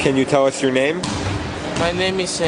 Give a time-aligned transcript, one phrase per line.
[0.00, 1.02] Can you tell us your name?
[1.78, 2.46] My name is uh,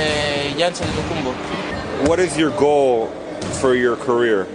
[0.56, 2.08] Jansen Lukumbo.
[2.08, 3.08] What is your goal
[3.60, 4.46] for your career?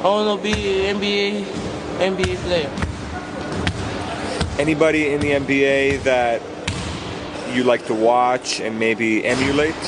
[0.00, 0.52] I want to be
[0.90, 1.44] NBA
[2.02, 2.70] NBA player.
[4.58, 6.42] Anybody in the NBA that
[7.54, 9.78] you like to watch and maybe emulate?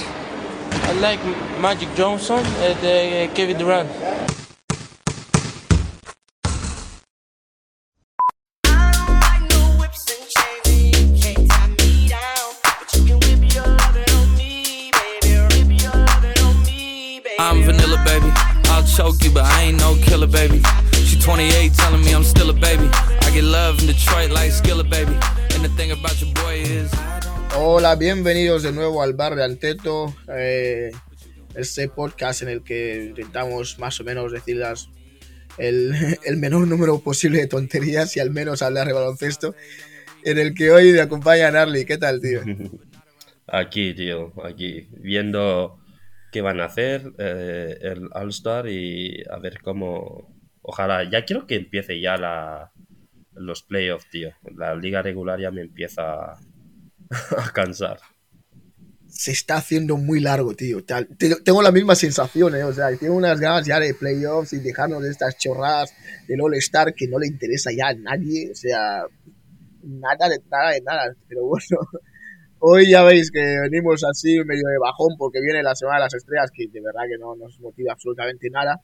[0.70, 1.18] I like
[1.60, 3.90] Magic Johnson and uh, Kevin Durant.
[19.08, 20.60] I'll choke you, but I ain't no killer, baby.
[20.92, 22.90] She 28, telling me I'm still a baby.
[23.22, 25.16] I get love in Detroit like Skilla, baby.
[25.54, 26.90] And the thing about your boy is.
[27.54, 30.92] Hola, bienvenidos de nuevo al bar de Anteto, eh,
[31.54, 34.90] este podcast en el que intentamos más o menos decir las,
[35.56, 35.94] el,
[36.26, 39.54] el menor número posible de tonterías y al menos hablar de baloncesto,
[40.22, 41.86] en el que hoy me acompaña Narly.
[41.86, 42.42] ¿Qué tal, tío?
[43.46, 45.77] Aquí, tío, aquí, viendo
[46.30, 50.34] qué van a hacer eh, el All-Star y a ver cómo...
[50.62, 52.72] Ojalá, ya quiero que empiece ya la,
[53.32, 54.30] los playoffs, tío.
[54.56, 57.98] La liga regular ya me empieza a, cansar.
[59.06, 60.84] Se está haciendo muy largo, tío.
[60.84, 62.64] Te- te- Tengo la misma sensación, ¿eh?
[62.64, 65.94] O sea, tengo unas ganas ya de playoffs y dejarnos de estas chorradas
[66.26, 68.50] del All-Star que no le interesa ya a nadie.
[68.50, 69.04] O sea,
[69.82, 71.16] nada de nada de nada.
[71.26, 71.88] Pero bueno,
[72.60, 76.14] hoy ya veis que venimos así medio de bajón porque viene la Semana de las
[76.14, 78.80] Estrellas que de verdad que no nos motiva absolutamente nada.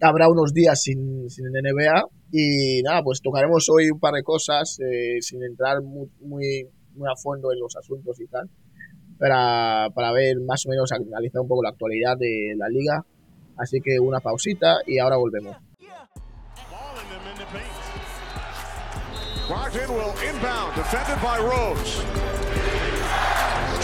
[0.00, 4.78] Habrá unos días sin, sin NBA y nada, pues tocaremos hoy un par de cosas
[4.80, 8.50] eh, sin entrar muy, muy, muy a fondo en los asuntos y tal
[9.18, 13.04] para, para ver más o menos analizar un poco la actualidad de la liga.
[13.56, 15.56] Así que una pausita y ahora volvemos.
[19.48, 22.53] Martin will inbound, defended by Rose.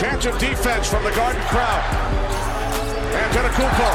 [0.01, 1.85] Chance of defense from the Garden crowd.
[3.13, 3.91] Antetokounmpo,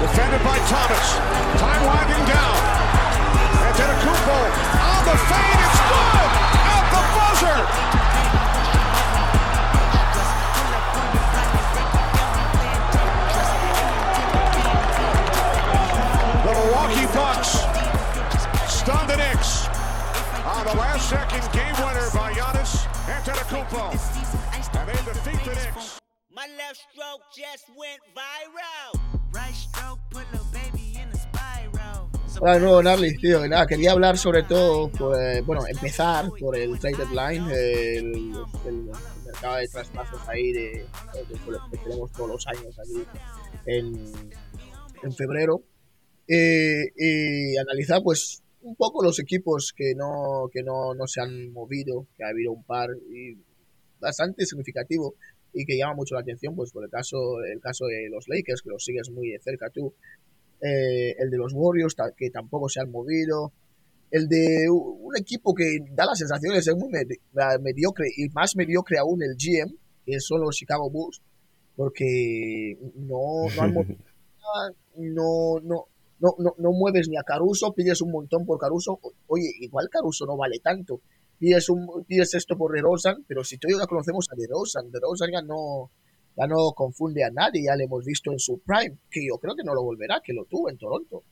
[0.00, 1.18] defended by Thomas.
[1.58, 2.54] Time winding down.
[3.66, 4.38] Antetokounmpo
[4.78, 6.30] on the fade, it's good!
[6.70, 7.58] At the buzzer!
[16.46, 17.50] The Milwaukee Bucks
[18.72, 19.66] stun the Knicks
[20.46, 24.51] on the last second game winner by Giannis Antetokounmpo.
[24.92, 26.00] Defeat the.
[26.30, 29.00] My left stroke just went viral.
[29.32, 32.10] Right stroke put little baby in a spiral.
[32.40, 33.46] Hola de nuevo, Narly, tío.
[33.48, 38.34] Nada, quería hablar sobre todo, pues, bueno, empezar por el trade deadline, el,
[38.66, 38.90] el
[39.24, 43.04] mercado de traspasos ahí de, de- que tenemos todos los años aquí
[43.66, 44.12] en,
[45.02, 45.62] en febrero.
[46.28, 51.52] Eh, y analizar, pues, un poco los equipos que no, que no, no se han
[51.52, 53.36] movido, que ha habido un par y
[54.02, 55.14] bastante significativo
[55.54, 57.16] y que llama mucho la atención, pues, por el caso,
[57.50, 59.94] el caso de los Lakers, que los sigues muy de cerca tú.
[60.60, 63.52] Eh, el de los Warriors, que tampoco se han movido,
[64.10, 67.18] el de un equipo que da la sensación de ser muy medi-
[67.60, 69.74] mediocre y más mediocre aún el GM,
[70.04, 71.20] que son los Chicago Bulls,
[71.76, 73.96] porque no, no, han movido
[74.96, 75.86] no, no,
[76.20, 80.26] no, no, no mueves ni a Caruso, pides un montón por Caruso, oye, igual Caruso
[80.26, 81.00] no vale tanto,
[81.42, 85.42] pides, un, pides esto por DeRozan, pero si y ya conocemos a DeRozan, DeRozan ya
[85.42, 85.90] no,
[86.36, 89.56] ya no confunde a nadie, ya lo hemos visto en su prime, que yo creo
[89.56, 91.24] que no lo volverá, que lo tuvo en Toronto.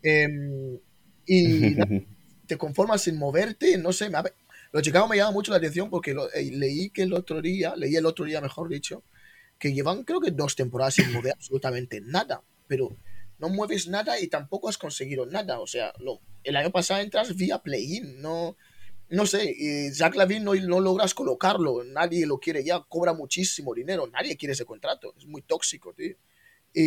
[0.00, 0.78] Em,
[1.26, 1.74] y
[2.46, 4.32] te conformas sin moverte, no sé, me ha-
[4.70, 7.74] lo Chicago me llama mucho la atención porque lo- eh, leí que el otro día,
[7.74, 9.02] leí el otro día, mejor dicho,
[9.58, 12.96] que llevan creo que dos temporadas sin mover absolutamente nada, pero
[13.40, 17.34] no mueves nada y tampoco has conseguido nada, o sea, lo- el año pasado entras
[17.34, 18.56] vía play-in, no,
[19.10, 23.74] no sé, y Zach Lavin no, no logras colocarlo, nadie lo quiere ya, cobra muchísimo
[23.74, 26.16] dinero, nadie quiere ese contrato, es muy tóxico, tío.
[26.74, 26.82] Y,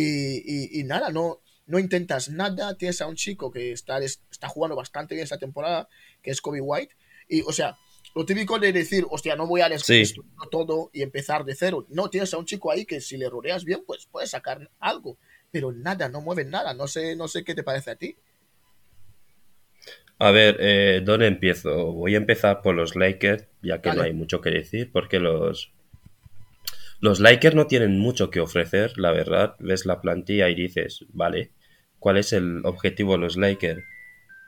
[0.76, 4.76] y- y nada, no, no intentas nada, tienes a un chico que está, está jugando
[4.76, 5.88] bastante bien esta temporada,
[6.22, 6.94] que es Kobe White,
[7.28, 7.76] y o sea,
[8.14, 9.94] lo típico de decir, hostia, no voy a Sí.
[9.94, 11.86] destruir todo y empezar de cero.
[11.88, 15.16] No, tienes a un chico ahí que si le rodeas bien, pues puedes sacar algo,
[15.50, 18.16] pero nada, no mueven nada, no sé, no sé qué te parece a ti.
[20.18, 21.92] A ver, eh, ¿dónde empiezo?
[21.92, 25.72] Voy a empezar por los Lakers, ya que no hay mucho que decir, porque los,
[27.00, 29.56] los Lakers no tienen mucho que ofrecer, la verdad.
[29.58, 31.50] Ves la plantilla y dices, vale,
[31.98, 33.82] ¿cuál es el objetivo de los Lakers?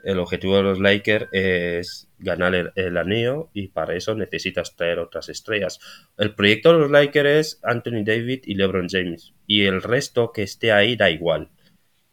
[0.05, 4.99] El objetivo de los Lakers es ganar el, el anillo y para eso necesitas traer
[4.99, 5.79] otras estrellas.
[6.17, 10.43] El proyecto de los Lakers es Anthony David y LeBron James y el resto que
[10.43, 11.49] esté ahí da igual.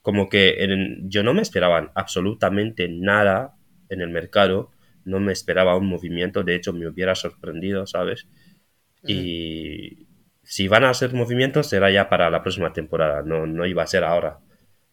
[0.02, 3.56] Como que en- yo no me esperaban absolutamente nada
[3.88, 4.70] en el mercado
[5.04, 8.28] no me esperaba un movimiento, de hecho me hubiera sorprendido, ¿sabes?
[9.06, 10.06] Y
[10.42, 13.86] si van a hacer movimientos será ya para la próxima temporada, no, no iba a
[13.86, 14.38] ser ahora.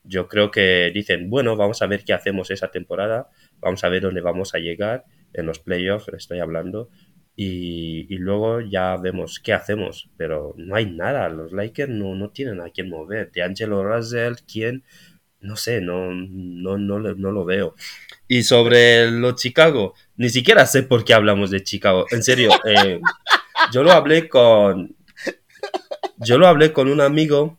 [0.03, 3.29] Yo creo que dicen, bueno, vamos a ver qué hacemos esa temporada,
[3.59, 6.89] vamos a ver dónde vamos a llegar en los playoffs, estoy hablando,
[7.35, 12.29] y, y luego ya vemos qué hacemos, pero no hay nada, los Lakers no, no
[12.29, 14.83] tienen a quién mover, de Angelo Russell, ¿quién?
[15.41, 17.75] No sé, no, no, no, no lo veo.
[18.27, 22.99] Y sobre los Chicago, ni siquiera sé por qué hablamos de Chicago, en serio, eh,
[23.71, 24.95] yo lo hablé con,
[26.17, 27.57] yo lo hablé con un amigo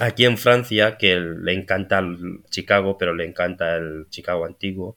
[0.00, 4.96] aquí en Francia que le encanta el Chicago, pero le encanta el Chicago antiguo.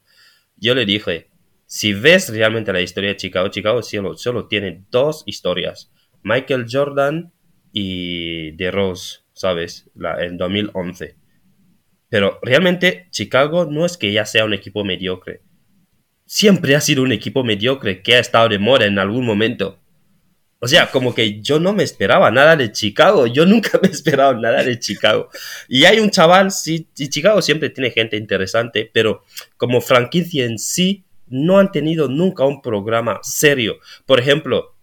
[0.58, 1.30] Yo le dije,
[1.66, 5.92] si ves realmente la historia de Chicago, Chicago solo, tiene dos historias,
[6.24, 7.34] Michael Jordan
[7.72, 9.90] y The Rose, ¿sabes?
[9.96, 11.16] La, en 2011.
[12.10, 15.42] Pero realmente Chicago no es que ya sea un equipo mediocre.
[16.26, 19.80] Siempre ha sido un equipo mediocre que ha estado de moda en algún momento.
[20.60, 23.28] O sea, como que yo no me esperaba nada de Chicago.
[23.28, 25.30] Yo nunca me he esperado nada de Chicago.
[25.68, 29.24] Y hay un chaval, sí, y Chicago siempre tiene gente interesante, pero
[29.58, 33.77] como franquicia en sí, no han tenido nunca un programa serio.
[34.06, 34.75] Por ejemplo,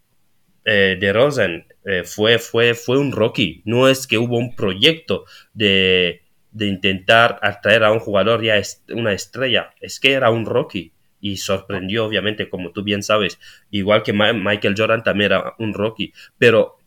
[0.64, 3.62] eh, de Rosen eh, fue, fue, fue un Rocky.
[3.64, 5.24] No es que hubo un proyecto
[5.54, 6.22] de,
[6.52, 9.70] de intentar atraer a un jugador ya est- una estrella.
[9.80, 10.92] Es que era un Rocky.
[11.20, 13.38] Y sorprendió, obviamente, como tú bien sabes.
[13.70, 16.12] Igual que Michael Jordan también era un Rocky.
[16.38, 16.78] Pero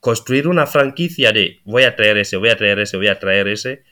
[0.00, 3.48] construir una franquicia de voy a traer ese, voy a traer ese, voy a traer
[3.48, 3.82] ese,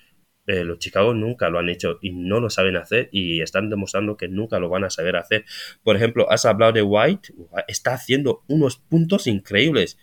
[0.46, 4.16] eh, los Chicago nunca lo han hecho y no lo saben hacer y están demostrando
[4.16, 5.44] que nunca lo van a saber hacer.
[5.82, 7.34] Por ejemplo, has hablado de White,
[7.68, 9.98] está haciendo unos puntos increíbles.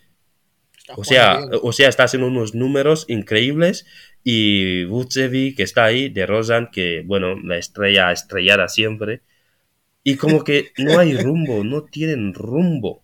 [0.76, 1.50] Está O sea, bien.
[1.62, 3.86] o sea, está haciendo unos números increíbles
[4.22, 9.22] y Vucevic que está ahí, de Rosan, que bueno, la estrella estrellada siempre.
[10.02, 13.02] Y como que no hay rumbo, no tienen rumbo.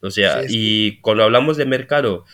[0.00, 0.54] O sea, Sí, sí.
[0.58, 2.26] y cuando hablamos de mercado,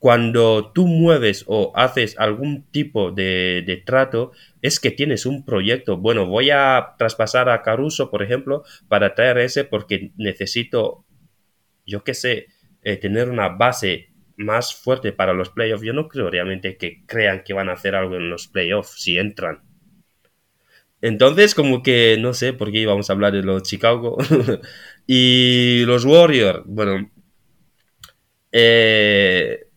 [0.00, 4.32] cuando tú mueves o haces algún tipo de, trato,
[4.62, 5.98] es que tienes un proyecto.
[5.98, 11.04] Bueno, voy a traspasar a Caruso, por ejemplo, para traer ese porque necesito,
[11.86, 12.46] yo qué sé,
[12.82, 14.08] eh, tener una base
[14.38, 15.84] más fuerte para los playoffs.
[15.84, 19.18] Yo no creo realmente que crean que van a hacer algo en los playoffs si
[19.18, 19.60] entran.
[21.02, 24.16] Entonces, como que no sé por qué íbamos a hablar de los Chicago
[25.06, 26.62] y los Warriors.
[26.64, 27.10] Bueno,
[28.50, 29.69] eh,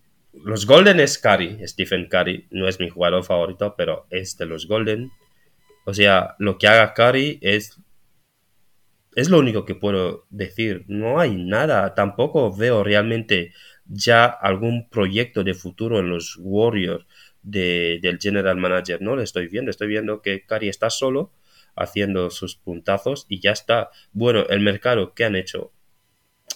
[0.43, 2.47] los Golden es Curry, Stephen Curry.
[2.51, 5.11] No es mi jugador favorito, pero es de los Golden.
[5.85, 7.79] O sea, lo que haga Curry es.
[9.15, 10.85] Es lo único que puedo decir.
[10.87, 11.93] No hay nada.
[11.93, 13.53] Tampoco veo realmente
[13.85, 17.05] ya algún proyecto de futuro en los Warriors
[17.43, 19.01] de- del general manager.
[19.01, 19.69] No lo estoy viendo.
[19.71, 21.31] Estoy viendo que Curry está solo
[21.75, 23.89] haciendo sus puntazos y ya está.
[24.13, 25.71] Bueno, el mercado, ¿qué han hecho?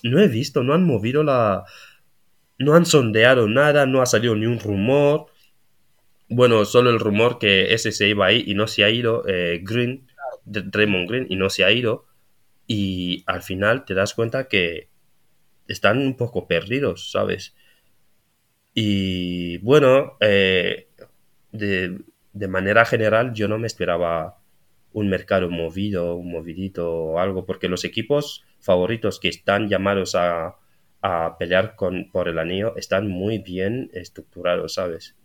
[0.04, 1.66] No he visto, no han movido la.
[2.60, 5.28] No han sondeado nada, no ha salido ni un rumor.
[6.30, 9.24] Bueno, solo el rumor que ese se iba ahí y no se ha ido.
[9.28, 10.08] eh, Green,
[10.46, 12.06] Draymond Green, y no se ha ido.
[12.68, 14.90] Y al final te das cuenta que
[15.68, 17.56] están un poco perdidos, ¿sabes?
[18.74, 20.88] Y bueno, eh,
[21.52, 22.00] de,
[22.34, 24.38] de manera general yo no me esperaba
[24.94, 30.58] un mercado movido, un movidito o algo, porque los equipos favoritos que están llamados a,
[31.02, 35.16] a pelear con, por el anillo están muy bien estructurados, ¿sabes?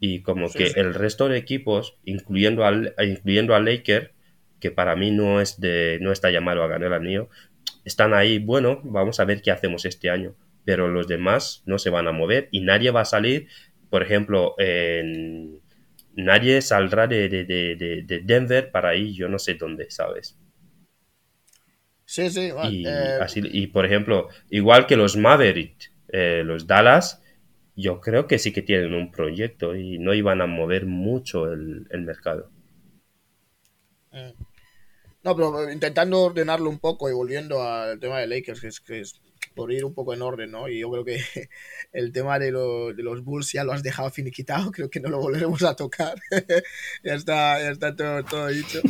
[0.00, 0.76] Y como Sí, que sí.
[0.76, 4.14] el resto de equipos, incluyendo al, incluyendo al Laker,
[4.60, 7.28] que para mí no es de, no está llamado a ganar el anillo,
[7.84, 10.34] están ahí, bueno, vamos a ver qué hacemos este año.
[10.64, 13.48] Pero los demás no se van a mover y nadie va a salir,
[13.90, 15.60] por ejemplo, en-
[16.14, 20.38] nadie saldrá de, de- de- de- de Denver para ir, yo no sé dónde, ¿sabes?
[22.14, 26.66] Sí, sí, bueno, Y, eh, así, y por ejemplo, igual que los Maverick, eh, los
[26.66, 27.22] Dallas,
[27.76, 31.86] yo creo que sí que tienen un proyecto y no iban a mover mucho el,
[31.90, 32.50] el mercado.
[35.22, 39.00] No, pero intentando ordenarlo un poco y volviendo al tema de Lakers, que es, que
[39.00, 39.20] es
[39.54, 40.68] por ir un poco en orden, ¿no?
[40.68, 41.18] Y yo creo que
[41.92, 45.10] el tema de, lo- de los Bulls ya lo has dejado finiquitado, creo que no
[45.10, 46.16] lo volveremos a tocar.
[47.04, 48.82] ya está, ya está todo, todo dicho.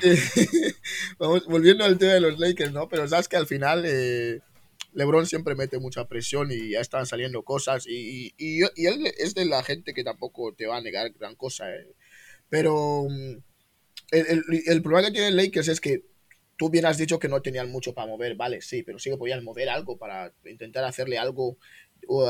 [1.18, 2.88] Vamos, volviendo al tema de los Lakers, ¿no?
[2.88, 4.40] Pero sabes que al final eh,
[4.92, 9.44] LeBron siempre mete mucha presión y ya están saliendo cosas y, y, él es de
[9.44, 11.94] la gente que tampoco te va a negar gran cosa, ¿eh?
[12.48, 13.06] Pero...
[13.08, 13.36] mm,
[14.10, 16.04] el, el, problema que tiene Lakers es que
[16.56, 19.16] tú bien has dicho que no tenían mucho para mover, vale, sí, pero sí que
[19.16, 21.58] podían mover algo para intentar hacerle algo,
[22.06, 22.28] uh,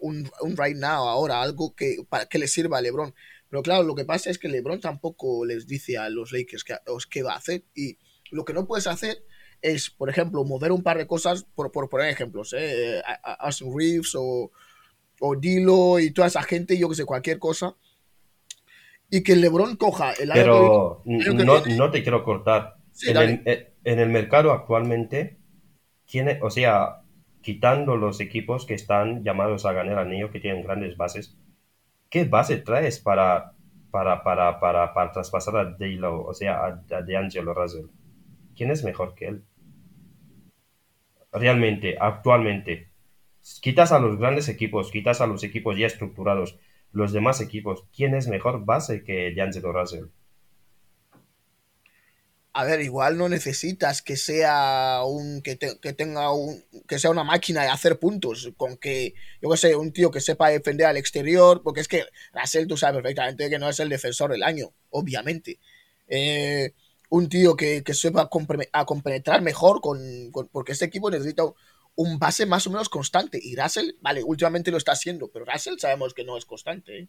[0.00, 3.14] un, un right now, ahora, algo que, para que le sirva a LeBron.
[3.52, 6.74] Pero claro, lo que pasa es que LeBron tampoco les dice a los Lakers qué,
[7.10, 7.64] qué va a hacer.
[7.74, 7.98] Y
[8.30, 9.26] lo que no puedes hacer
[9.60, 13.02] es, por ejemplo, mover un par de cosas, por, por poner ejemplos, ¿eh?
[13.40, 14.50] Austin Reeves o,
[15.20, 17.76] o Dilo y toda esa gente, yo que sé, cualquier cosa.
[19.10, 22.76] Y que LeBron coja el Pero que- el no, no te quiero cortar.
[22.92, 25.36] Sí, en, el, eh, en el mercado actualmente,
[26.06, 27.02] tiene, o sea,
[27.42, 31.36] quitando los equipos que están llamados a ganar anillo, que tienen grandes bases,
[32.12, 33.54] ¿qué base traes para,
[33.90, 37.86] para, para, para, para traspasar a Dilo, o sea, a, a DeAngelo Russell?
[38.54, 39.44] ¿Quién es mejor que él?
[41.32, 42.90] Realmente, actualmente.
[43.62, 46.58] Quitas a los grandes equipos, quitas a los equipos ya estructurados,
[46.92, 50.04] los demás equipos, ¿quién es mejor base que DeAngelo Russell?
[52.54, 57.10] A ver, igual no necesitas que sea un que, te- que tenga un que sea
[57.10, 60.86] una máquina de hacer puntos, con que yo que sé, un tío que sepa defender
[60.86, 62.04] al exterior, porque es que
[62.34, 65.58] Russell tú sabes perfectamente que no es el defensor del año, obviamente.
[66.08, 66.72] Eh,
[67.08, 68.28] un tío que, que sepa
[68.72, 69.98] a compenetrar mejor con,
[70.52, 71.44] porque este equipo necesita
[71.94, 75.78] un base más o menos constante y Russell, vale, últimamente lo está haciendo, pero Russell
[75.78, 76.98] sabemos que no es constante.
[77.00, 77.08] ¿eh?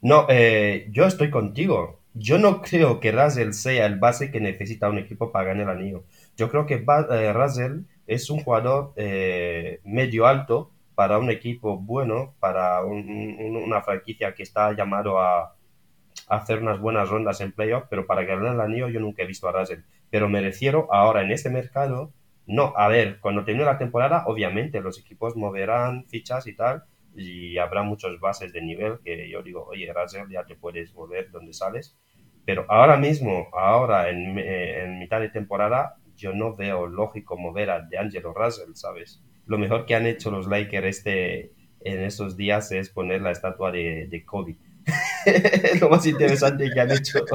[0.00, 1.97] No, eh, yo estoy contigo.
[2.14, 5.76] Yo no creo que Russell sea el base que necesita un equipo para ganar el
[5.80, 6.04] anillo.
[6.36, 6.74] Yo creo que
[7.10, 13.56] eh, Russell es un jugador eh, medio alto para un equipo bueno, para un- un-
[13.56, 15.42] una franquicia que está llamado a,
[16.28, 19.26] a hacer unas buenas rondas en playoff, pero para ganar el anillo yo nunca he
[19.26, 19.80] visto a Russell.
[20.10, 22.12] Pero me refiero ahora en este mercado,
[22.46, 26.84] no, a ver, cuando termine la temporada, obviamente los equipos moverán fichas y tal,
[27.18, 31.30] y habrá muchos bases de nivel que yo digo, oye, Russell, ya te puedes volver
[31.30, 31.96] donde sales.
[32.46, 37.70] Pero ahora mismo, ahora en, eh, en mitad de temporada, yo no veo lógico mover
[37.70, 39.22] a DeAngelo Russell, ¿sabes?
[39.46, 43.72] Lo mejor que han hecho los Lakers este, en estos días es poner la estatua
[43.72, 44.56] de, de Kobe.
[45.80, 47.20] lo más interesante que han hecho.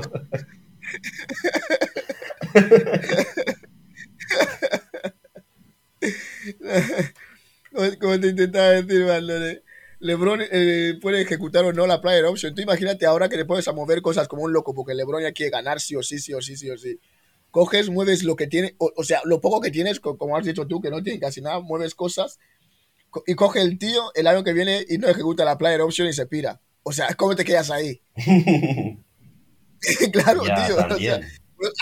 [8.00, 9.62] como te intentaba decir, Valdone.
[10.04, 12.54] LeBron eh, puede ejecutar o no la player option.
[12.54, 15.32] Tú imagínate ahora que le pones a mover cosas como un loco, porque LeBron ya
[15.32, 17.00] quiere ganar sí o sí, sí o sí, sí o sí.
[17.52, 20.46] Coges, mueves lo que tiene, o, o sea, lo poco que tienes, co- como has
[20.46, 22.40] dicho tú, que no tiene casi nada, mueves cosas
[23.12, 26.08] co- y coge el tío el año que viene y no ejecuta la player option
[26.08, 26.62] y se pira.
[26.84, 28.02] O sea, ¿cómo te quedas ahí?
[30.14, 30.76] claro, Ya, tío.
[30.76, 31.22] o sea, también.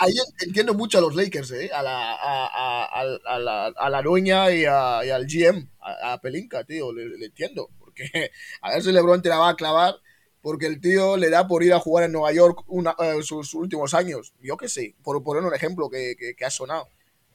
[0.00, 1.70] ahí entiendo mucho a los Lakers, ¿eh?
[1.72, 6.64] A la, a, a, a, la, a la dueña y, al GM, a, a Pelinka,
[6.64, 7.70] tío, le, le entiendo.
[7.94, 8.30] Porque
[8.62, 9.94] a ver si LeBron te la va a clavar,
[10.40, 13.54] porque el tío le da por ir a jugar en Nueva York una- eh, sus
[13.54, 14.34] últimos años.
[14.40, 16.88] Yo qué sé, por poner un ejemplo que, que, que ha sonado.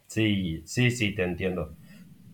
[0.07, 1.75] Sí, sí, sí, te entiendo.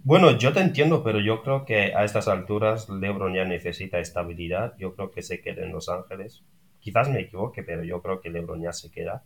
[0.04, 4.76] Bueno, yo te entiendo, pero yo creo que a estas alturas LeBron ya necesita estabilidad.
[4.80, 6.44] Yo creo que se queda en Los Ángeles.
[6.80, 9.26] Quizás me equivoque, pero yo creo que LeBron ya se queda.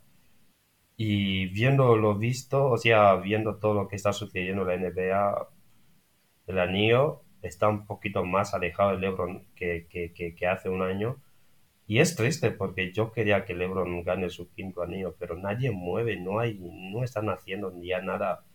[0.98, 5.48] Y viendo lo visto, o sea, viendo todo lo que está sucediendo en la NBA,
[6.48, 10.82] el anillo está un poquito más alejado de LeBron que, que, que, que hace un
[10.82, 11.18] año.
[11.88, 16.18] Y es triste porque yo quería que LeBron gane su quinto anillo, pero nadie mueve,
[16.18, 18.46] no hay, no están haciendo ya nada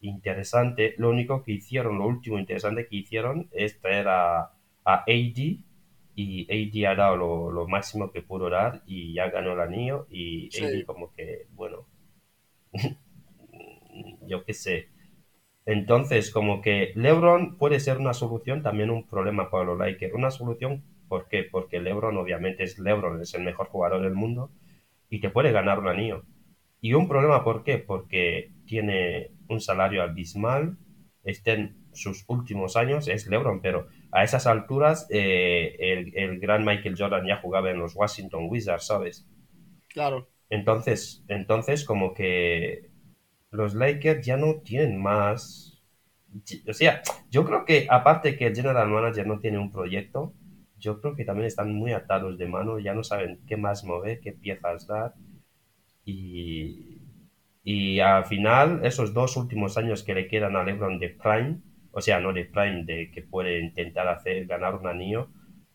[0.00, 0.94] interesante.
[0.98, 4.38] Lo único que hicieron, lo último interesante que hicieron es traer a,
[4.84, 5.64] a AD
[6.14, 10.06] y AD ha dado lo, lo máximo que pudo dar y ya ganó el anillo
[10.10, 10.64] y Sí.
[10.64, 11.86] AD como que, bueno,
[14.26, 14.88] yo qué sé.
[15.68, 20.14] Entonces, como que LeBron puede ser una solución, también un problema para los Lakers.
[20.14, 21.44] Una solución, ¿por qué?
[21.44, 24.50] Porque LeBron obviamente es LeBron, es el mejor jugador del mundo
[25.10, 26.24] y te puede ganar un anillo.
[26.80, 27.76] Y un problema, ¿por qué?
[27.76, 30.78] Porque tiene un salario abismal,
[31.22, 36.64] está en sus últimos años, es LeBron, pero a esas alturas eh, el, el gran
[36.64, 39.28] Michael Jordan ya jugaba en los Washington Wizards, ¿sabes?
[39.88, 40.30] Claro.
[40.48, 42.87] Entonces, entonces como que
[43.50, 45.80] los Lakers ya no tienen más.
[46.68, 50.34] O sea, yo creo que aparte que el general manager no tiene un proyecto,
[50.78, 54.20] yo creo que también están muy atados de mano, ya no saben qué más mover,
[54.20, 55.14] qué piezas dar.
[56.04, 57.00] Y,
[57.64, 61.58] y al final, esos dos últimos años que le quedan a LeBron de Prime,
[61.92, 65.28] o sea, no de Prime, de que puede intentar hacer ganar un anillo,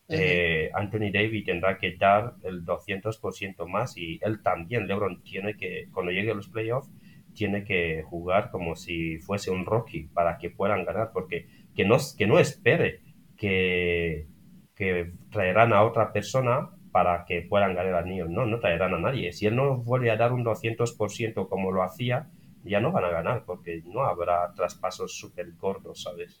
[0.08, 5.88] eh, Anthony Davis tendrá que dar el 200% más y él también, LeBron, tiene que,
[5.92, 6.90] cuando llegue a los playoffs,
[7.34, 11.96] tiene que jugar como si fuese un Rocky para que puedan ganar, porque que no,
[12.16, 13.00] que no espere
[13.36, 14.26] que,
[14.74, 18.28] que traerán a otra persona para que puedan ganar el anillo.
[18.28, 19.32] No, no traerán a nadie.
[19.32, 22.30] Si él no vuelve a dar un 200% como lo hacía,
[22.62, 26.40] ya no van a ganar, porque no habrá traspasos súper gordos, ¿sabes?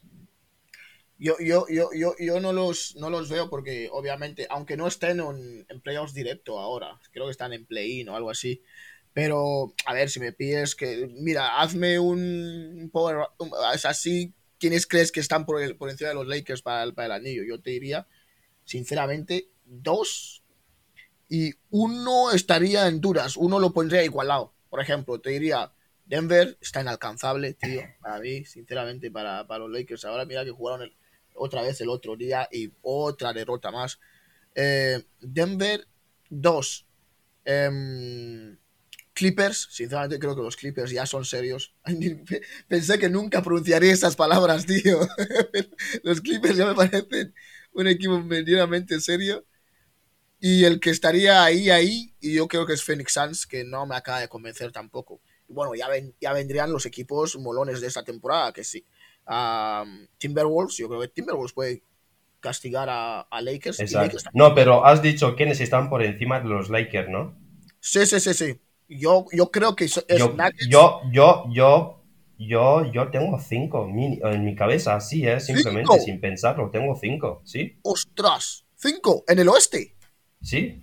[1.18, 5.20] Yo, yo, yo, yo, yo no los no los veo porque obviamente, aunque no estén
[5.20, 8.62] en, en playoffs directo ahora, creo que están en play-in o algo así.
[9.14, 13.28] Pero, a ver, si me pides que, mira, hazme un power,
[13.74, 16.94] es así, ¿quiénes crees que están por, el- por encima de los Lakers para el,
[16.94, 17.44] para el anillo?
[17.44, 18.06] Yo te diría,
[18.64, 20.42] sinceramente, dos
[21.28, 24.52] y uno estaría en duras, uno lo pondría igualado.
[24.68, 25.72] Por ejemplo, te diría,
[26.04, 30.04] Denver está inalcanzable, tío, para mí, sinceramente, para, para los Lakers.
[30.04, 30.92] Ahora mira que jugaron
[31.34, 34.00] otra vez el otro día y otra derrota más.
[34.56, 35.86] Eh, Denver,
[36.28, 36.84] dos.
[37.44, 38.56] Em,
[39.14, 41.74] Clippers, sinceramente creo que los Clippers ya son serios.
[42.68, 45.00] Pensé que nunca pronunciaría esas palabras, tío.
[46.02, 47.34] los Clippers ya me parecen
[47.72, 49.44] un equipo medianamente serio.
[50.40, 53.86] Y el que estaría ahí, ahí, y yo creo que es Phoenix Suns, que no
[53.86, 55.20] me acaba de convencer tampoco.
[55.48, 58.84] Y bueno, ya, ven- ya vendrían los equipos molones de esta temporada, que sí.
[59.26, 61.82] Am, Timberwolves, yo creo que Timberwolves puede
[62.40, 63.80] castigar a, a Lakers.
[63.90, 63.94] y.
[63.94, 67.34] Lakers No, pero has dicho quiénes están por encima de los Lakers, ¿no?
[67.80, 68.60] Sí, sí, sí, sí.
[68.88, 70.68] Yo, yo creo que es Yo, Nuggets.
[70.68, 72.00] yo, yo, yo,
[72.38, 75.40] yo, yo tengo cinco mini- en mi cabeza, así, ¿eh?
[75.40, 76.04] Simplemente, ¿Cinco?
[76.04, 77.78] sin pensarlo, tengo cinco, ¿sí?
[77.82, 78.66] ¡Ostras!
[78.76, 79.94] Cinco en el oeste.
[80.42, 80.82] ¿Sí?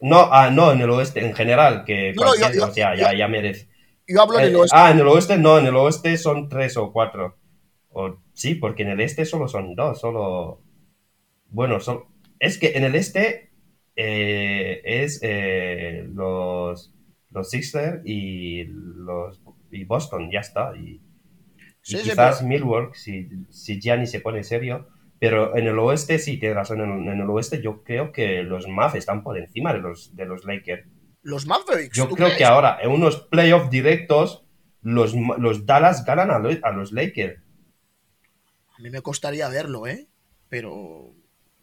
[0.00, 3.16] No, ah, no, en el oeste, en general, que No, yo- yo- o sea, ya,
[3.16, 3.68] ya merece.
[4.06, 4.76] Yo hablo Eh, del oeste.
[4.78, 7.36] ah, en el oeste no, en el oeste son tres o cuatro.
[7.90, 10.60] O, sí, porque en el este solo son dos, solo...
[11.48, 12.04] Bueno, son...
[12.38, 13.50] es que en el este
[13.96, 16.92] eh, es eh, los,
[17.34, 20.74] los Sixers y los y Boston, ya está.
[20.76, 21.00] Y, y
[21.82, 24.88] Sí, sí, quizás pero- Milwaukee, si, si Gianni se pone serio.
[25.18, 28.42] Pero en el oeste, sí, tienes razón, en el, en el oeste yo creo que
[28.42, 30.86] los Mavs están por encima de los, de los Lakers.
[31.22, 31.96] Los Mavericks.
[31.96, 32.38] Yo ¿tú creo crees?
[32.38, 34.44] que ahora, en unos playoffs directos,
[34.82, 37.40] los, los Dallas ganan a, lo- a los Lakers.
[38.76, 40.08] A mí me costaría verlo, ¿eh?
[40.48, 41.14] Pero.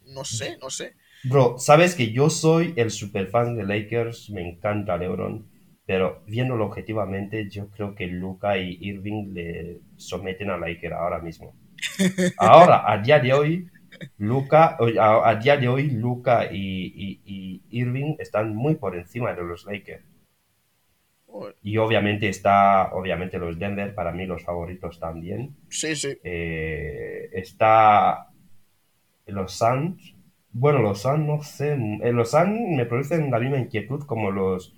[0.06, 0.96] No sé, no sé.
[1.24, 5.46] Bro, sabes que yo soy el super fan de Lakers, me encanta LeBron,
[5.92, 11.54] pero viéndolo objetivamente, yo creo que Luca y Irving le someten a Lakers ahora mismo.
[12.36, 13.68] Ahora, a día de hoy,
[14.18, 19.34] Luca, a, a día de hoy, Luca y, y- y Irving están muy por encima
[19.34, 20.04] de los Lakers.
[21.62, 25.56] Y obviamente está, obviamente los Denver, para mí los favoritos también.
[25.70, 26.16] Sí, sí.
[26.22, 28.28] Eh, está
[29.26, 30.14] los Suns.
[30.52, 31.74] Bueno, los Suns no sé.
[32.02, 34.74] eh, Los Suns me producen la misma inquietud como los,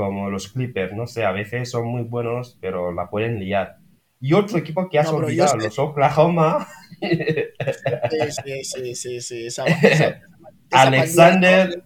[0.00, 0.92] como los Clippers.
[0.94, 3.78] No sé, a veces son muy buenos, pero la pueden liar.
[4.20, 6.66] Y otro equipo que has No, olvidado, los Oklahoma.
[7.00, 9.46] Sí, sí, sí, sí.
[9.46, 10.20] Esa, esa-
[10.70, 11.82] Alexander.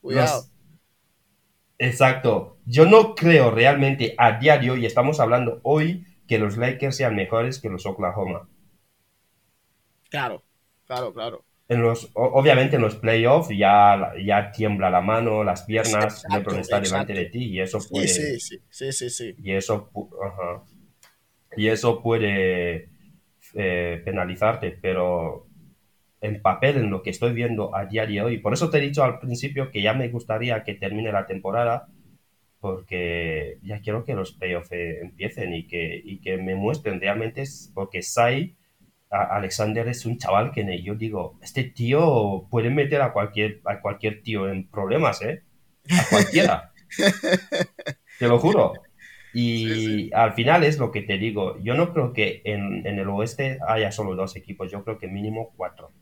[0.00, 0.36] Cuidado.
[0.36, 0.52] los-
[1.78, 2.58] Exacto.
[2.66, 7.14] Yo no creo realmente a día de hoy, estamos hablando hoy, que los Lakers sean
[7.16, 8.48] mejores que los Oklahoma.
[10.10, 10.42] Claro,
[10.86, 11.44] claro, claro.
[11.68, 16.60] En los, obviamente en los playoffs ya, ya tiembla la mano, las piernas, Exacto, LeBron
[16.60, 19.34] está delante de ti y eso puede, sí, sí, sí, sí, sí.
[19.42, 19.90] y eso,
[20.24, 20.62] ajá.
[21.56, 22.88] y eso puede
[23.54, 25.46] eh, penalizarte, pero
[26.20, 28.80] en papel, en lo que estoy viendo a día de hoy, por eso te he
[28.80, 31.88] dicho al principio que ya me gustaría que termine la temporada,
[32.60, 37.44] porque ya quiero que los playoffs eh, empiecen y que, y que me muestren realmente,
[37.74, 38.55] porque Sai,
[39.10, 44.22] Alexander es un chaval que yo digo, este tío puede meter a cualquier, a cualquier
[44.22, 45.42] tío en problemas, ¿eh?
[45.90, 46.72] A cualquiera.
[48.18, 48.82] Te lo juro.
[49.32, 51.58] Y al final es lo que te digo.
[51.62, 54.70] Yo no creo que en, en el oeste haya solo dos equipos.
[54.72, 55.92] Yo creo que mínimo cuatro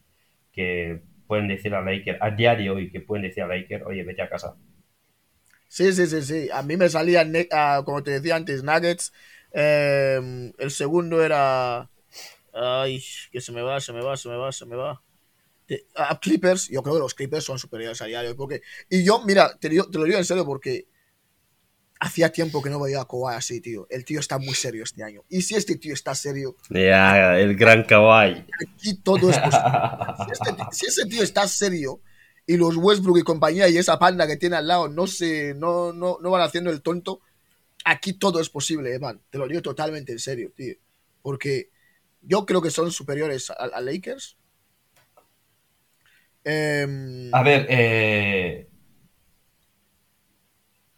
[0.53, 4.05] que pueden decir a Laker, a día de hoy, que pueden decir a Laker, oye,
[4.05, 4.57] vete a casa.
[5.69, 6.49] Sí, sí, sí, sí.
[6.53, 9.13] A mí me salían, ah, como te decía antes, Nuggets.
[9.53, 11.91] Eh, el segundo era.
[12.55, 15.03] Ay, que se me va, se me va, se me va, se me va.
[15.67, 18.37] De- ah, Clippers, yo creo que los Clippers son superiores a diario.
[18.37, 20.87] Porque, y yo, mira, te, te lo digo en serio porque
[22.01, 23.87] hacía tiempo que no veía a Kawhi así, tío.
[23.89, 25.23] El tío está muy serio este año.
[25.29, 28.47] Y si este tío está serio, Ya, el gran Kawhi.
[28.61, 29.71] aquí todo es posible.
[30.25, 32.01] Si, este si ese tío está serio
[32.47, 35.93] y los Westbrook y compañía y esa panda que tiene al lado no se no,
[35.95, 37.21] no, no van haciendo el tonto,
[37.87, 39.23] aquí todo es posible, Evan.
[39.31, 40.75] Te lo digo totalmente en serio, tío.
[41.23, 41.71] Porque
[42.27, 44.37] yo creo que son superiores a, a Lakers.
[46.45, 48.69] Em, A ver, eh...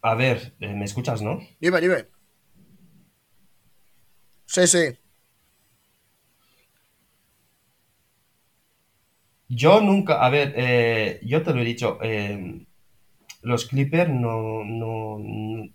[0.00, 1.38] A ver, eh, ¿me escuchas, no?
[1.60, 2.06] dime, dime.
[4.46, 4.98] Sí, sí.
[9.48, 12.66] Yo nunca, a ver, eh, yo te lo he dicho, eh,
[13.42, 15.70] los Clippers no, no, no-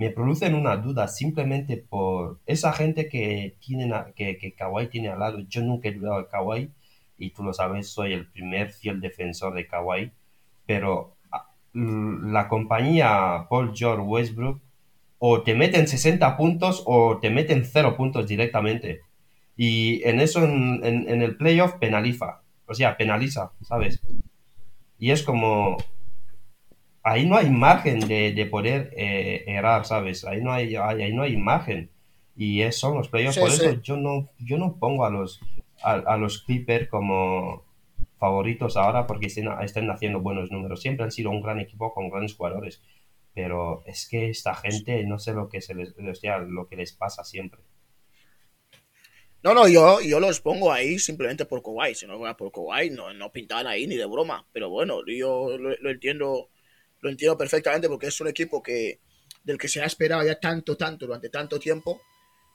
[0.00, 4.54] me producen una duda simplemente por esa gente que, tienen a- que, que
[4.90, 5.40] tiene al lado.
[5.48, 6.70] Yo nunca he dudado de Kawhi
[7.18, 10.10] y tú lo sabes, soy el primer fiel defensor de Kawhi,
[10.66, 14.60] pero ah, l- la compañía Paul George Westbrook
[15.18, 19.02] o te meten 60 puntos o te meten 0 puntos directamente.
[19.56, 22.40] Y en eso, en, en- en el playoff, penaliza.
[22.66, 24.00] O sea, penaliza, ¿sabes?
[24.98, 25.76] Y es como,
[27.02, 30.24] ahí no hay margen de, de poder eh, errar, ¿sabes?
[30.24, 31.90] Ahí no hay, ahí, no hay margen.
[32.36, 33.34] Y es, son los playoffs.
[33.34, 33.64] Sí, Por sí.
[33.64, 35.40] eso yo no, yo no pongo a los,
[35.82, 37.64] a, a los Clippers como
[38.18, 40.80] favoritos ahora porque estén, estén haciendo buenos números.
[40.82, 42.82] Siempre han sido un gran equipo con grandes jugadores.
[43.32, 47.22] Pero es que esta gente no sé lo que se les, lo que les pasa
[47.24, 47.60] siempre.
[49.42, 51.94] No, no, yo, yo los pongo ahí simplemente por Kawhi.
[51.94, 54.46] Si no fuera por Kawhi, no, no pintaban ahí ni de broma.
[54.52, 56.50] Pero bueno, yo lo, lo entiendo
[57.00, 59.00] lo entiendo perfectamente porque es un equipo que
[59.44, 62.00] del que se ha esperado ya tanto, tanto, durante tanto tiempo,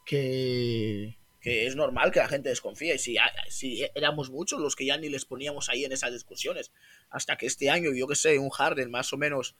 [0.05, 2.95] que, que es normal que la gente desconfíe.
[2.95, 3.17] Y si,
[3.49, 6.71] si éramos muchos los que ya ni les poníamos ahí en esas discusiones,
[7.09, 9.55] hasta que este año, yo que sé, un Harden más o menos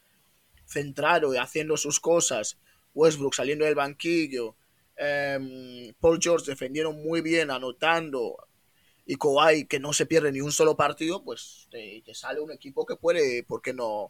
[0.68, 2.60] centrado y haciendo sus cosas,
[2.94, 4.56] Westbrook saliendo del banquillo,
[4.98, 8.38] eh, Paul George defendieron muy bien, anotando,
[9.06, 12.52] y Kawhi que no se pierde ni un solo partido, pues te, te sale un
[12.52, 14.10] equipo que puede, ¿por qué no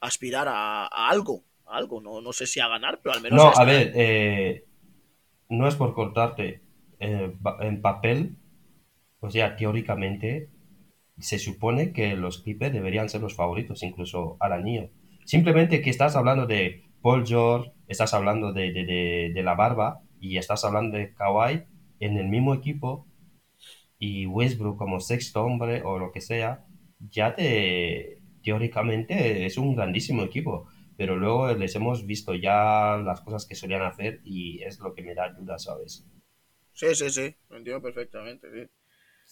[0.00, 1.44] aspirar a, a algo?
[1.66, 3.36] A algo, no, no sé si a ganar, pero al menos...
[3.36, 4.64] No, a ver, eh,
[5.48, 6.62] no es por cortarte.
[7.00, 8.36] eh, en papel,
[9.20, 10.50] o sea, teóricamente,
[11.18, 14.90] se supone que los Clippers deberían ser los favoritos, incluso al anillo.
[15.24, 20.00] Simplemente que estás hablando de Paul George, estás hablando de, de, de, de la barba
[20.20, 21.64] y estás hablando de Kawhi
[22.00, 23.06] en el mismo equipo
[23.98, 26.64] y Westbrook como sexto hombre o lo que sea,
[26.98, 28.15] ya te
[28.46, 30.68] teóricamente es un grandísimo equipo.
[30.96, 35.02] Pero luego les hemos visto ya las cosas que solían hacer y es lo que
[35.02, 36.06] me da dudas, ¿sabes?
[36.72, 38.70] Sí, sí, sí, lo entiendo perfectamente, sí.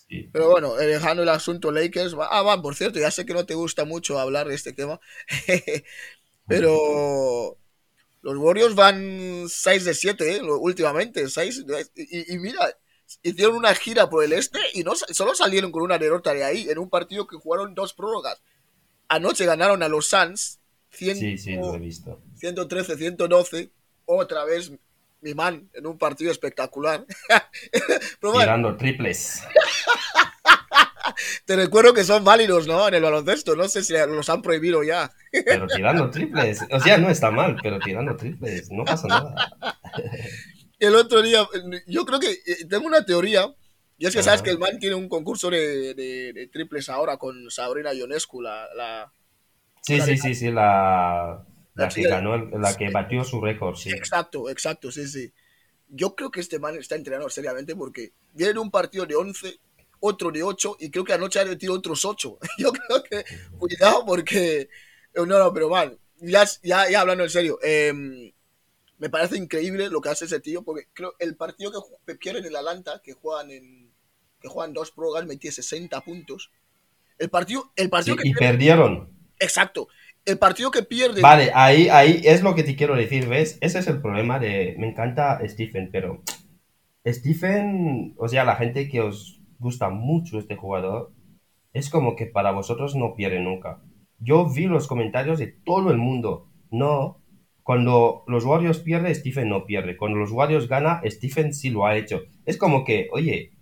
[0.09, 0.29] Sí.
[0.33, 3.47] Pero bueno, eh, dejando el asunto Lakers, ah, va, por cierto, ya sé que no
[3.47, 5.01] te gusta mucho hablar de este tema,
[6.49, 7.57] pero
[8.21, 10.43] los Warriors van 6 de 7, ¿eh?
[10.43, 12.77] Últimamente, 6, y, y mira,
[13.23, 16.69] hicieron una gira por el este y no solo salieron con una derrota de ahí,
[16.69, 18.43] en un partido que jugaron dos prórrogas.
[19.09, 22.21] Anoche ganaron a los Suns, 100, Sí, sí, lo he visto.
[22.37, 23.71] 113, 112,
[24.07, 24.73] otra vez
[25.21, 27.05] mi man en un partido espectacular.
[28.21, 29.43] Tirando triples.
[31.47, 32.87] te recuerdo que son válidos, ¿no?
[32.87, 35.11] En el baloncesto, no sé si los han prohibido ya.
[35.33, 36.61] Pero tirando triples.
[36.71, 38.71] O sea, no está mal, pero tirando triples.
[38.71, 39.35] No pasa nada.
[40.79, 41.47] El otro día,
[41.87, 43.47] yo creo que eh, tengo una teoría,
[43.99, 47.17] y es que sabes que el man tiene un concurso de, de- de triples ahora
[47.17, 49.13] con Sabrina Ionescu, la, la-
[49.83, 53.77] Sí, sí, sí, sí, la, la La que ganó, el- la que batió su récord,
[53.77, 53.91] sí.
[53.91, 55.33] Exacto, exacto, sí, sí.
[55.89, 59.61] Yo creo que este man está entrenando seriamente porque viene un partido de 11,
[60.01, 62.39] otro de 8 y creo que anoche ha metido otros 8.
[62.59, 63.25] Yo creo que,
[63.59, 64.69] cuidado porque...
[65.15, 68.33] No, no, pero man, ya, ya, ya hablando en serio, em,
[68.99, 71.73] me parece increíble lo que hace ese tío porque creo el partido
[72.07, 73.84] que pierden en el Atlanta, que juegan en
[74.45, 76.51] que juegan dos prórrogas, metí 60 puntos.
[77.19, 79.09] El partido, el Sí, partido que y pierde- perdieron.
[79.41, 79.89] exacto,
[80.27, 83.57] el partido que pierde Vale, ahí, ahí es lo que te quiero decir, ¿ves?
[83.63, 84.75] Ese es el problema de...
[84.79, 86.23] Me encanta Stephen, pero...
[87.07, 91.13] Stephen, o sea, la gente que os gusta mucho este jugador,
[91.73, 93.83] es como que para vosotros no pierde nunca.
[94.19, 96.49] Yo vi los comentarios de todo el mundo.
[96.71, 97.21] No,
[97.63, 99.97] cuando los Warriors pierde, Stephen no pierde.
[99.97, 102.23] Cuando los Warriors gana, Stephen sí lo ha hecho.
[102.47, 103.53] Es como que, oye,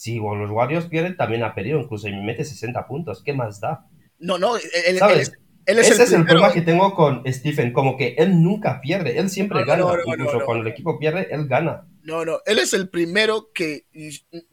[0.00, 3.22] si los Warriors pierden, también ha perdido, incluso y me mete 60 puntos.
[3.22, 3.86] ¿Qué más da?
[4.18, 5.28] No, no, él, ¿Sabes?
[5.28, 8.42] él él es Ese el es el problema que tengo con Stephen, como que él
[8.42, 11.86] nunca pierde, él siempre No, gana, no, no, incluso cuando el equipo pierde, él gana.
[12.02, 13.84] No, no, él es el primero que.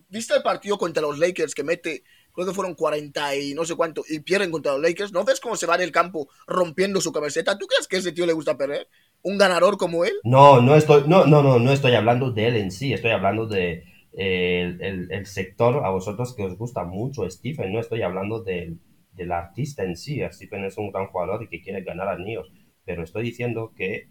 [0.09, 3.75] ¿Viste el partido contra los Lakers que mete, creo que fueron 40 y no sé
[3.75, 5.13] cuánto, y pierden contra los Lakers?
[5.13, 7.57] ¿No ves cómo se va en el campo rompiendo su camiseta?
[7.57, 8.89] ¿Tú crees que a ese tío le gusta perder?
[9.21, 10.13] ¿Un ganador como él?
[10.25, 13.47] No, no estoy, no, no, no, no estoy hablando de él en sí, estoy hablando
[13.47, 13.85] de
[14.17, 18.79] el, el- el sector a vosotros que os gusta mucho Stephen, no estoy hablando del,
[19.13, 22.51] del artista en sí, Stephen es un gran jugador y que quiere ganar anillos,
[22.85, 24.09] pero estoy diciendo que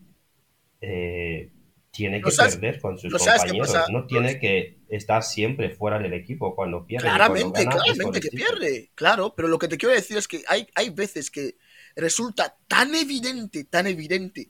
[0.80, 1.50] eh,
[1.90, 6.54] tiene que sabes- perder con sus compañeros, no tiene que estar siempre fuera del equipo
[6.56, 7.08] cuando pierde.
[7.08, 8.38] Claramente, cuando claramente que Stephen.
[8.38, 11.56] pierde, claro, pero lo que te quiero decir es que hay, hay veces que
[11.94, 14.48] resulta tan evidente, tan evidente,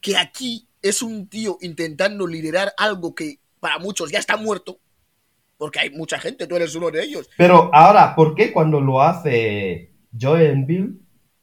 [0.00, 4.78] que aquí es un tío intentando liderar algo que para muchos ya está muerto,
[5.56, 7.28] porque hay mucha gente, tú eres uno de ellos.
[7.36, 9.92] Pero ahora, ¿por qué cuando lo hace
[10.50, 10.90] Embiid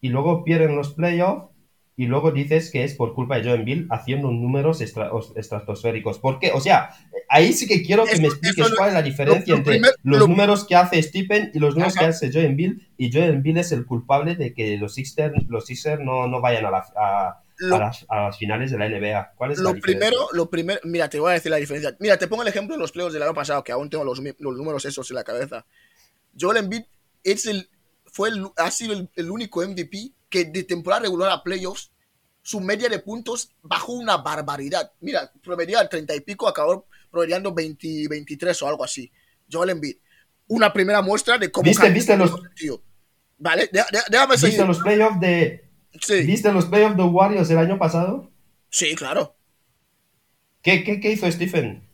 [0.02, 1.50] y luego pierden los playoffs,
[1.98, 6.20] y luego dices que es por culpa de Joe Embiid haciendo números estra- os- estratosféricos.
[6.20, 6.52] ¿Por qué?
[6.52, 6.90] O sea,
[7.30, 9.74] ahí sí que quiero que Eso- me expliques lo- cuál es la diferencia lo entre
[9.76, 12.10] primer- los lo- números que hace Stephen y los números que Ajá.
[12.10, 12.80] hace Joe Embiid.
[12.98, 15.70] Y Joe Embiid es el culpable de que los Sixers, los
[16.02, 19.34] no, no vayan a, la- a- Lo- a las, a las finales de la NBA.
[19.36, 20.08] ¿Cuál es la Lo diferencia?
[20.10, 21.96] primero, lo primero, mira, te voy a decir la diferencia.
[22.00, 24.20] Mira, te pongo el ejemplo de los playoffs del año pasado, que aún tengo los,
[24.20, 25.66] los números esos en la cabeza.
[26.40, 26.84] Joel Embiid
[27.24, 27.70] es el,
[28.06, 31.92] fue el- ha sido el, el único MVP que de temporada regular a playoffs,
[32.42, 34.92] su media de puntos bajó una barbaridad.
[35.00, 39.12] Mira, promedia al 30 y pico, acabó promediando 20, 23 o algo así.
[39.52, 39.96] Joel Embiid.
[40.48, 41.64] Una primera muestra de cómo...
[41.64, 42.82] ¿Viste- viste los- tío.
[43.38, 44.54] Vale, dé- dé- déjame seguir.
[44.56, 45.65] ¿Viste los playoffs de,
[46.02, 48.30] Sí, ¿Viste los playoffs de Warriors el año pasado?
[48.70, 49.36] sí, claro.
[50.62, 51.88] ¿Qué, qué, qué hizo Stephen?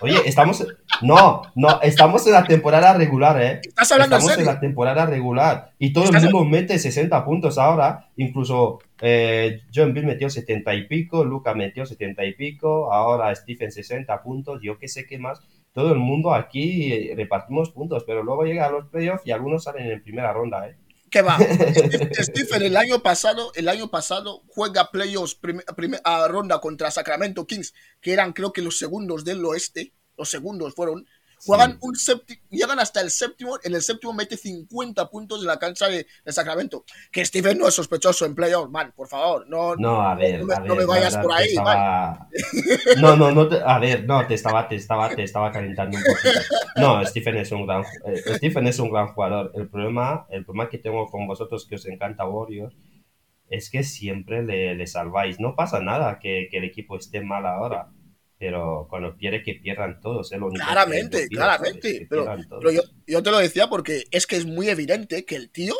[0.00, 0.64] Oye, estamos.
[1.02, 3.60] No, no, estamos en la temporada regular, ¿eh?
[3.64, 4.52] ¿Estás hablando en estamos serio?
[4.52, 5.72] la temporada regular.
[5.78, 8.08] Y todo el ¿Estás- mundo mete 60 puntos ahora.
[8.16, 13.72] Incluso eh, John Bill metió 70 y pico, Luca metió 70 y pico, ahora Stephen
[13.72, 15.40] 60 puntos, yo qué sé qué más.
[15.72, 19.64] Todo el mundo aquí eh, repartimos puntos, pero luego llega a los playoffs y algunos
[19.64, 20.76] salen en primera ronda, ¿eh?
[21.10, 21.38] ¿Qué va?
[21.38, 25.38] Steve- Stephen el año pasado, el año pasado juega playoffs
[26.04, 30.74] a ronda contra Sacramento Kings, que eran creo que los segundos del oeste, los segundos
[30.74, 31.06] fueron.
[31.46, 35.58] Juegan un séptimo, llegan hasta el séptimo, en el séptimo mete 50 puntos en la
[35.58, 36.84] cancha de, de Sacramento.
[37.12, 40.46] Que Stephen no es sospechoso en playoffs, man, por favor, no, No, a ver, no
[40.46, 42.28] me, a ver, no me vayas por ahí, man.
[43.00, 46.02] No, no, no, te- a ver, no, te estaba, te estaba, te estaba calentando un
[46.04, 46.40] poquito.
[46.76, 49.52] No, Stephen es un gran, eh, Stephen es un gran jugador.
[49.54, 52.74] El problema, el problema que tengo con vosotros que os encanta Warriors
[53.50, 55.40] es que siempre le, le salváis.
[55.40, 57.88] No pasa nada que, que el equipo esté mal ahora,
[58.38, 61.98] pero cuando pierde que pierdan todos, es lo único que Claramente, pido, claramente.
[61.98, 65.34] Que Pero, pero yo, yo te lo decía porque es que es muy evidente que
[65.34, 65.74] el tío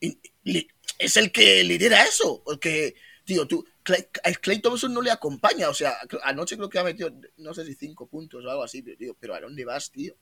[0.00, 2.42] es el que lidera eso.
[2.44, 2.94] Porque,
[3.24, 4.08] tío, tú, Clay,
[4.40, 5.68] Clay Thompson no le acompaña.
[5.68, 8.82] O sea, anoche creo que ha metido, no sé si cinco puntos o algo así.
[8.82, 10.16] Pero, tío, pero ¿a dónde vas, tío?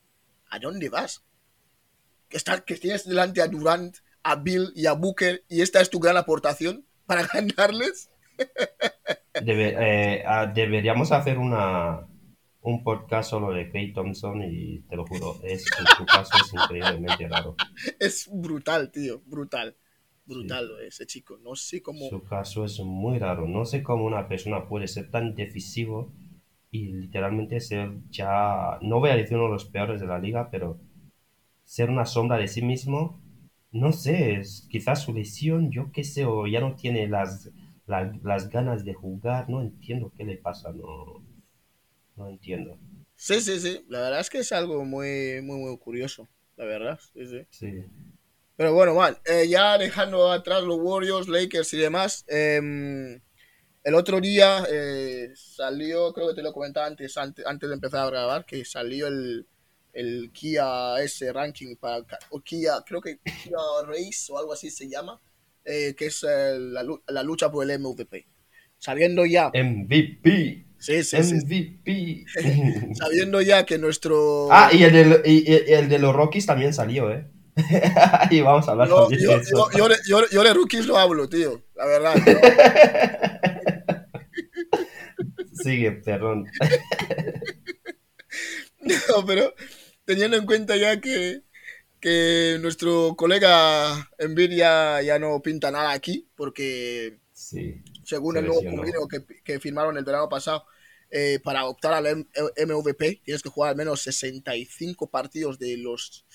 [0.49, 1.23] ¿A dónde vas?
[2.27, 5.89] Que, está, que tienes delante a Durant, a Bill y a Booker y esta es
[5.89, 8.09] tu gran aportación para ganarles.
[9.43, 12.07] Debe- eh, ah, deberíamos hacer una,
[12.61, 16.53] un podcast solo de Clay Thompson y te lo juro, es, en su caso es
[16.53, 17.55] increíblemente raro.
[17.99, 19.75] Es brutal, tío, brutal.
[20.25, 21.37] Brutal ese chico.
[21.41, 22.09] No sé cómo.
[22.09, 23.47] Su caso es muy raro.
[23.47, 26.11] No sé cómo una persona puede ser tan decisivo
[26.69, 30.49] y literalmente ser ya, no voy a decir uno de los peores de la liga,
[30.51, 30.77] pero
[31.63, 33.21] ser una sombra de sí mismo.
[33.71, 37.49] No sé, es quizás su lesión, yo qué sé, o ya no tiene las,
[37.87, 39.49] la- las ganas de jugar.
[39.49, 41.23] No entiendo qué le pasa, no,
[42.17, 42.77] no entiendo.
[43.15, 43.85] Sí, sí, sí.
[43.89, 46.27] La verdad es que es algo muy, muy, muy curioso.
[46.55, 47.47] La verdad, sí, sí.
[47.49, 47.67] Sí.
[48.55, 52.25] Pero bueno, man, eh, ya dejando atrás los Warriors, Lakers y demás.
[52.27, 53.21] em,
[53.83, 58.01] el otro día eh, salió, creo que te lo comentaba antes, antes, antes de empezar
[58.07, 59.47] a grabar, que salió el,
[59.93, 64.89] el Kia S ranking para o Kia, creo que Kia Race o algo así se
[64.89, 65.19] llama,
[65.67, 68.27] eh, que es eh, la, lu- la lucha por el MVP.
[68.79, 70.65] Sabiendo ya, MVP.
[70.79, 72.25] sí, sí, sí, MVP.
[72.95, 76.73] sabiendo ya que nuestro ah, y el, de, y- y el de los Rockies también
[76.73, 77.27] salió, ¿eh?
[78.29, 79.69] y vamos a hablar Yo, también yo, de eso.
[79.71, 81.63] yo, yo, yo- yo de rookies no hablo, tío.
[81.75, 82.15] La verdad.
[82.15, 82.23] ¿no?
[85.53, 86.45] Sigue, perdón.
[88.79, 89.53] No, pero
[90.05, 91.41] teniendo en cuenta ya que,
[91.99, 97.81] que nuestro colega Nvidia ya no pinta nada aquí, porque Sí.
[98.03, 100.65] según Se el nuevo convenio que, que firmaron el verano pasado,
[101.09, 102.25] eh, para optar al M-
[102.57, 106.25] MVP tienes que jugar al menos 65 partidos de los...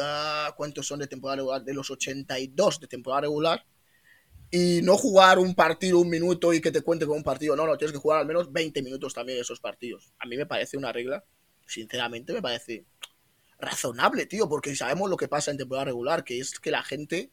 [0.00, 1.64] ah, ¿Cuántos son de temporada regular?
[1.64, 3.64] De los 82 de temporada regular.
[4.50, 7.56] Y no jugar un partido, un minuto y que te cuente con un partido.
[7.56, 10.12] No, no, tienes que jugar al menos 20 minutos también de esos partidos.
[10.18, 11.24] A mí me parece una regla,
[11.66, 12.86] sinceramente, me parece
[13.64, 17.30] razonable, tío, porque sabemos lo que pasa en temporada regular, que es que la gente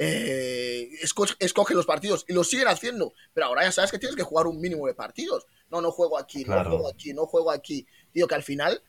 [0.00, 4.14] eh, esco- escoge los partidos y lo siguen haciendo, pero ahora ya sabes que tienes
[4.16, 5.46] que jugar un mínimo de partidos.
[5.70, 6.64] No, no juego aquí, Claro.
[6.64, 7.86] no juego aquí, no juego aquí.
[8.12, 8.80] Tío, que al final,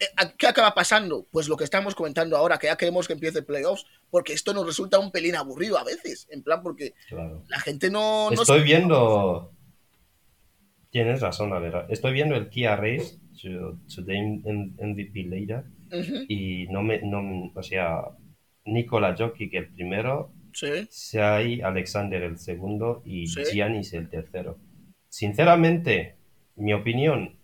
[0.00, 1.26] eh, ¿qué acaba pasando?
[1.30, 4.66] Pues lo que estamos comentando ahora, que ya queremos que empiece playoffs, porque esto nos
[4.66, 7.44] resulta un pelín aburrido a veces, en plan, porque Claro.
[7.48, 8.28] la gente no...
[8.30, 9.52] no Estoy viendo.
[10.90, 11.86] Tienes razón, la verdad.
[11.88, 14.42] Estoy viendo el Kia Race, su, su de M-
[14.78, 15.64] MVP later,
[16.28, 17.00] Y no me.
[17.02, 18.02] No, o sea,
[18.66, 23.42] Nikola Jokic el primero, Sí, Shai Alexander el segundo y Sí.
[23.42, 24.58] Giannis el tercero.
[25.08, 26.16] Sinceramente,
[26.56, 27.36] mi opinión,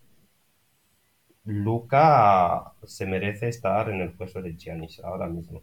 [1.44, 5.62] Luca se merece estar en el puesto de Giannis ahora mismo.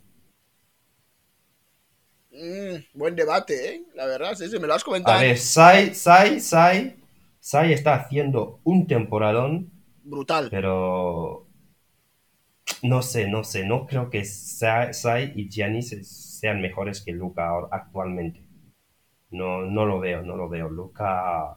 [2.32, 3.84] Mm, buen debate, ¿eh?
[3.95, 5.17] La verdad, sí, sí, me lo has comentado.
[5.17, 6.95] A ver, Sai, Sai, Sai,
[7.39, 9.71] Sai está haciendo un temporadón,
[10.04, 10.50] Brutal.
[10.50, 11.46] pero
[12.84, 18.41] no sé, no sé, no creo que Sai, y Giannis sean mejores que Luca actualmente.
[19.30, 20.69] No, no lo veo, no lo veo.
[20.69, 21.56] Luca,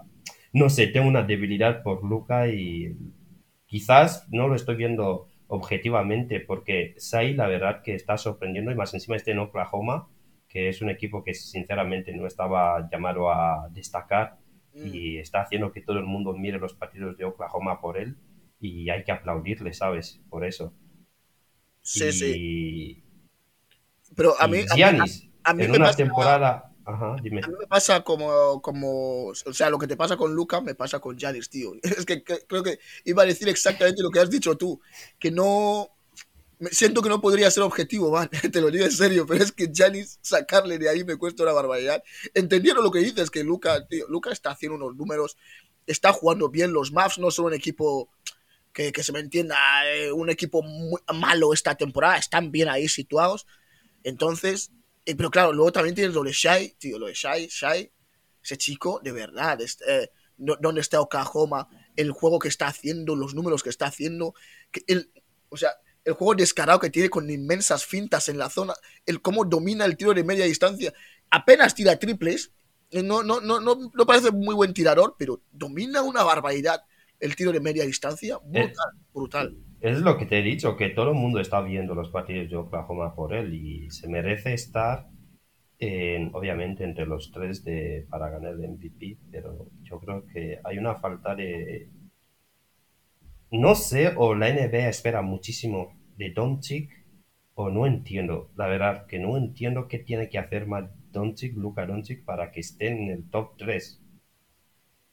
[0.52, 2.96] no sé, tengo una debilidad por Luca y
[3.66, 8.94] quizás no lo estoy viendo objetivamente porque Sai la verdad que está sorprendiendo y más
[8.94, 10.08] encima este en Oklahoma,
[10.48, 14.38] que es un equipo que sinceramente no estaba llamado a destacar
[14.74, 18.16] y está haciendo que todo el mundo mire los partidos de Oklahoma por él
[18.60, 20.22] y hay que aplaudirle, ¿sabes?
[20.28, 20.72] Por eso.
[21.92, 23.02] Sí, y, sí.
[24.16, 26.66] Pero a mí, a mí- Giannis, a mí en me una pasa- temporada...
[26.82, 27.40] Ajá, dime.
[27.44, 30.74] A mí me pasa como, como, o sea, lo que te pasa con Luca me
[30.74, 31.72] pasa con Janis, tío.
[31.82, 34.80] Es que cre- creo que iba a decir exactamente lo que has dicho tú,
[35.18, 35.90] que no,
[36.58, 39.52] me siento que no podría ser objetivo, man, te lo digo en serio, pero es
[39.52, 42.02] que Janis sacarle de ahí me cuesta una barbaridad.
[42.34, 45.36] Entendiendo lo que dices, que Luca, tío, Luca está haciendo unos números,
[45.86, 48.08] está jugando bien, los Mavs no son un equipo
[48.72, 49.56] que, que se me entienda,
[49.86, 53.46] eh, un equipo muy malo esta temporada, están bien ahí situados.
[54.02, 54.72] Entonces,
[55.06, 57.92] eh, pero claro, luego también tienes lo de Shai, tío, lo de Shai, Shai,
[58.42, 63.14] ese chico, de verdad, es- eh, no- dónde está Oklahoma, el juego que está haciendo,
[63.16, 64.34] los números que está haciendo,
[64.70, 65.12] que el,
[65.50, 65.72] o sea,
[66.04, 69.96] el juego descarado que tiene con inmensas fintas en la zona, el cómo domina el
[69.96, 70.94] tiro de media distancia,
[71.30, 72.52] apenas tira triples,
[72.90, 76.82] eh, no, no, no, no, no parece muy buen tirador, pero domina una barbaridad
[77.20, 79.56] el tiro de media distancia, brutal, brutal.
[79.80, 82.56] Es lo que te he dicho, que todo el mundo está viendo los partidos de
[82.56, 85.06] Oklahoma por él y se merece estar,
[85.78, 90.78] en- obviamente, entre los tres de, para ganar el MVP, pero yo creo que hay
[90.78, 91.90] una falta de...
[93.52, 96.90] No sé, o la NBA espera muchísimo de Doncic,
[97.54, 101.84] o no entiendo, la verdad, que no entiendo qué tiene que hacer más Doncic, Luka
[101.86, 103.99] Doncic, para que esté en el top 3.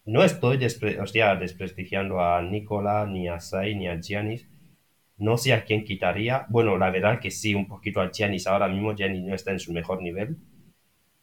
[0.07, 4.49] No estoy despre- o sea, desprestigiando a Nikola, ni a Sai, ni a Giannis.
[5.17, 6.45] No sé a quién quitaría.
[6.49, 8.47] Bueno, la verdad que sí, un poquito a Giannis.
[8.47, 10.37] Ahora mismo Giannis no está en su mejor nivel.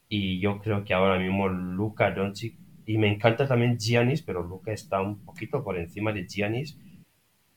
[0.09, 2.57] Y yo creo que ahora mismo Luka Doncic.
[2.87, 6.79] Y me encanta también Giannis, pero Luka está un poquito por encima de Giannis.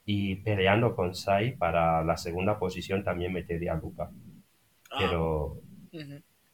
[0.06, 4.10] Y peleando con Sai para la segunda posición también metería a Luka.
[4.90, 5.60] Ah, Pero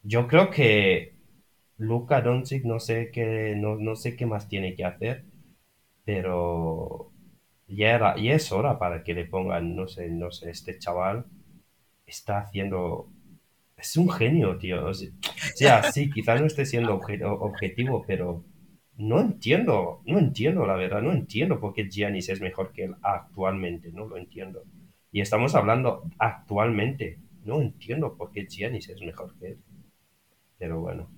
[0.02, 1.13] yo creo que
[1.78, 5.24] Luka Doncic no sé qué, no, no sé qué más tiene que hacer,
[6.04, 7.12] pero
[7.68, 11.26] ya era, ya es hora para que le pongan, no sé, no sé, este chaval
[12.06, 13.08] está haciendo,
[13.76, 14.86] es un genio, tío.
[14.86, 14.92] O
[15.54, 18.44] sea, sí, quizás no esté siendo obje- objetivo, pero
[18.98, 22.96] no entiendo, no entiendo, la verdad, no entiendo por qué Giannis es mejor que él
[23.02, 24.64] actualmente, no lo entiendo.
[25.12, 29.58] Y estamos hablando actualmente, no entiendo por qué Giannis es mejor que él.
[30.58, 31.08] Pero bueno.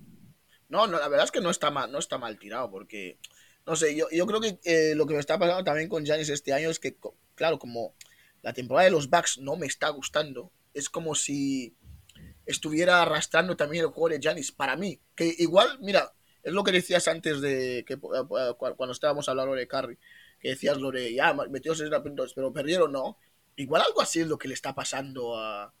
[0.69, 3.17] No, no, la verdad es que no está mal, no está mal tirado, porque,
[3.65, 6.29] no sé, yo, yo creo que eh, lo que me está pasando también con Giannis
[6.29, 6.97] este año es que,
[7.35, 7.95] claro, como
[8.41, 11.75] la temporada de los Bucks no me está gustando, es como si
[12.45, 16.71] estuviera arrastrando también el juego de Giannis, para mí, que igual, mira, es lo que
[16.73, 19.97] decías antes de, que eh, cu- cuando estábamos hablando de Curry,
[20.39, 23.17] que decías lo de, ya, metió 60 puntos, pero perdieron, no,
[23.55, 25.73] igual algo así es lo que le está pasando a,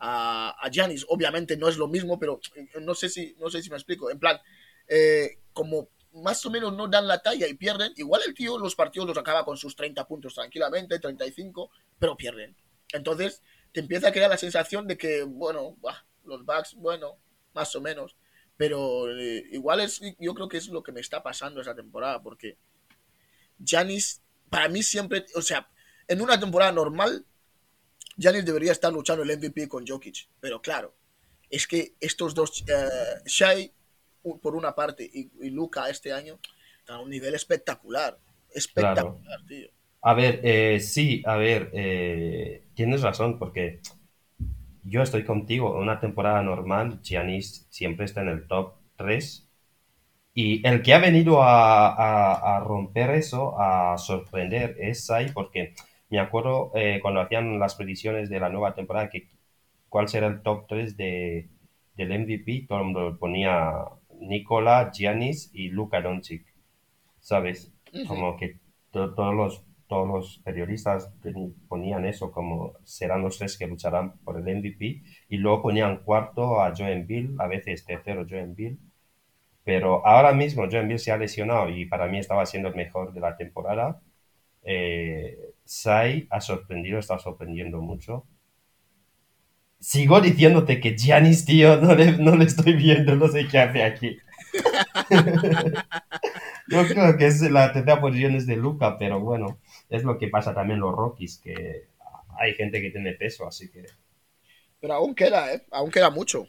[0.00, 1.06] a, a Giannis.
[1.08, 4.10] Obviamente no es lo mismo, pero eh, no sé si, no sé si me explico.
[4.10, 4.40] En plan,
[4.88, 8.74] eh, como más o menos no dan la talla y pierden, igual el tío los
[8.74, 12.56] partidos los acaba con sus 30 puntos tranquilamente, 35, pero pierden.
[12.92, 17.18] Entonces te empieza a crear la sensación de que, bueno, bah, los Bucks, bueno,
[17.52, 18.16] más o menos.
[18.56, 22.20] Pero eh, igual es, yo creo que es lo que me está pasando esa temporada,
[22.20, 22.58] porque
[23.58, 25.70] Giannis, para mí siempre, o sea,
[26.08, 27.24] en una temporada normal,
[28.20, 30.94] Giannis debería estar luchando el MVP con Jokic, pero claro,
[31.48, 33.72] es que estos dos, eh, Shai
[34.42, 36.38] por una parte y, y Luca este año,
[36.78, 38.18] están a un nivel espectacular,
[38.54, 39.68] espectacular, tío.
[40.02, 43.80] A ver, eh, sí, a ver, eh, tienes razón, porque
[44.84, 45.74] yo estoy contigo.
[45.76, 49.46] En una temporada normal, Giannis siempre está en el top 3.
[50.34, 55.74] Y el que ha venido a, a- a romper eso, a sorprender, es Sai, porque
[56.10, 59.28] me acuerdo eh, cuando hacían las predicciones de la nueva temporada, que
[59.88, 61.48] cuál será el top 3 de,
[61.96, 63.72] del MVP, todo el mundo ponía
[64.20, 66.44] Nikola, Giannis y Luka Doncic,
[67.20, 67.72] ¿sabes?
[68.04, 68.58] Como que
[68.92, 71.12] to- todos los, todos los periodistas
[71.68, 76.60] ponían eso como serán los tres que lucharán por el MVP y luego ponían cuarto
[76.62, 78.76] a Joe Embiid, a veces tercero Joe Embiid,
[79.64, 83.12] pero ahora mismo Joe Embiid se ha lesionado y para mí estaba siendo el mejor
[83.12, 84.00] de la temporada.
[84.62, 88.26] Eh, Sai ha sorprendido, está sorprendiendo mucho.
[89.78, 93.82] sigo diciéndote que Giannis, tío, no le, no le estoy viendo, no sé qué hace
[93.82, 94.16] aquí.
[96.68, 99.58] Yo creo que es la tercera posición es de Luca, pero bueno,
[99.88, 101.88] es lo que pasa también en los Rockies, que
[102.38, 103.84] hay gente que tiene peso, así que...
[104.80, 105.62] Pero aún queda, ¿eh?
[105.70, 106.46] Aún queda mucho.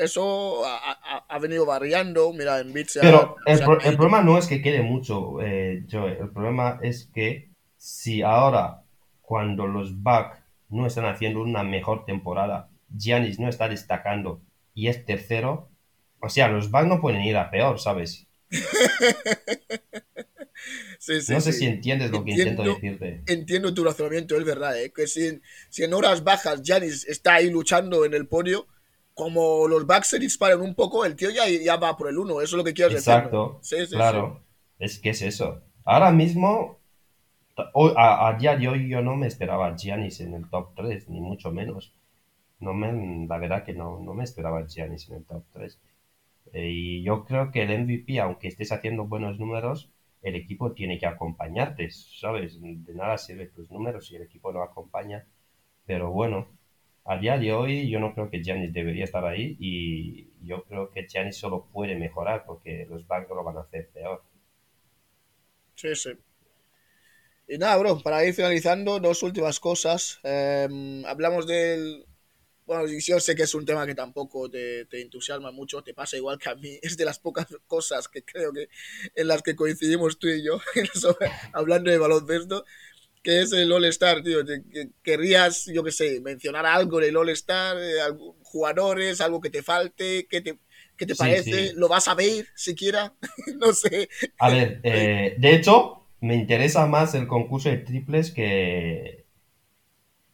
[0.00, 2.32] Eso ha, ha- ha venido variando.
[2.32, 2.98] Mira, en Beats.
[3.00, 7.10] Pero el, pro- el problema no es que quede mucho, eh, Joe, el problema es
[7.14, 7.53] que
[7.84, 8.82] si ahora,
[9.20, 10.38] cuando los Bucks
[10.70, 14.40] no están haciendo una mejor temporada, Giannis no está destacando
[14.72, 15.68] y es tercero,
[16.18, 18.26] o sea, los Bucks no pueden ir a peor, ¿sabes?
[20.98, 21.58] Sí, sí, no sé sí.
[21.58, 23.22] si entiendes lo que intento decirte.
[23.26, 24.90] Entiendo tu razonamiento, es verdad, ¿eh?
[24.90, 28.66] que si, si en horas bajas Janis está ahí luchando en el podio,
[29.12, 32.40] como los backs se disparan un poco, el tío ya, ya va por el uno,
[32.40, 33.12] eso es lo que quieres decir.
[33.12, 34.42] Exacto, Sí, sí, claro,
[34.78, 35.60] es que es eso.
[35.84, 36.80] Ahora mismo,
[37.56, 41.08] a, a día de hoy yo no me esperaba a Giannis en el top 3,
[41.08, 41.92] ni mucho menos.
[42.60, 45.80] No me, la verdad que no, no me esperaba a Giannis en el top 3.
[46.52, 49.90] Eh, y yo creo que el MVP, aunque estés haciendo buenos números,
[50.22, 52.60] el equipo tiene que acompañarte, ¿sabes?
[52.62, 55.26] De nada sirven tus números si el equipo no acompaña.
[55.86, 56.48] Pero bueno,
[57.04, 60.90] a día de hoy yo no creo que Giannis debería estar ahí y yo creo
[60.90, 64.22] que Giannis solo puede mejorar porque los Bucks lo van a hacer peor.
[65.76, 66.10] Sí, sí.
[67.46, 70.18] Y nada, bro, para ir finalizando, dos últimas cosas.
[70.24, 72.06] Eh, hablamos del...
[72.66, 76.16] Bueno, yo sé que es un tema que tampoco te, te entusiasma mucho, te pasa
[76.16, 76.78] igual que a mí.
[76.82, 78.68] Es de las pocas cosas que creo que
[79.14, 80.60] en las que coincidimos tú y yo,
[80.94, 82.64] sobre- hablando de baloncesto,
[83.22, 84.44] que es el All-Star, tío.
[84.46, 88.00] Que- querrías, yo qué sé, mencionar algo del All-Star, eh,
[88.42, 90.58] jugadores, algo que te falte, ¿qué te,
[90.96, 91.72] qué te Sí, parece?
[91.76, 91.76] sí.
[91.76, 93.14] ¿Lo vas a ver siquiera?
[93.60, 94.08] no sé.
[94.38, 99.26] A ver, eh, de hecho, me interesa más el concurso de triples que,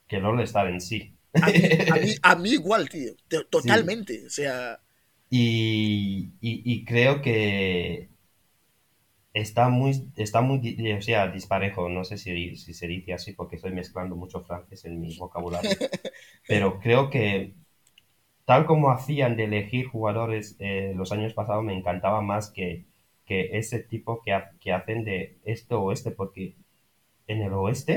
[0.09, 1.16] que el All-Star en sí.
[1.41, 3.12] A mí, a mí, a mí igual, tío.
[3.28, 4.26] Te- Totalmente.
[4.26, 4.80] O sea,
[5.30, 8.11] Y, y- y creo que
[9.32, 11.88] está muy, está muy, o sea, disparejo.
[11.88, 15.80] No sé si, si se dice así porque estoy mezclando mucho francés en mi vocabulario.
[16.47, 17.55] Pero creo que
[18.47, 22.86] tal como hacían de elegir jugadores eh, los años pasados, me encantaba más que,
[23.31, 26.57] que ese tipo que, ha- que hacen de este oeste, porque
[27.28, 27.95] en el oeste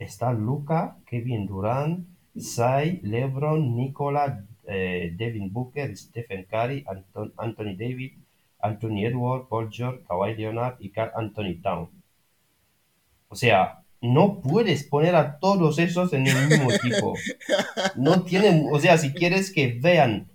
[0.00, 4.24] está Luca, Kevin Durant, Sai, LeBron, Nicola,
[4.66, 8.12] eh, Devin Booker, Stephen Curry, Anton- Anthony Davis,
[8.58, 11.88] Anthony Edwards, Paul George, Kawhi Leonard y Carl Anthony Town.
[13.28, 17.14] O sea, no puedes poner a todos esos en el mismo equipo.
[17.96, 20.26] No tienen, o sea, si quieres que vean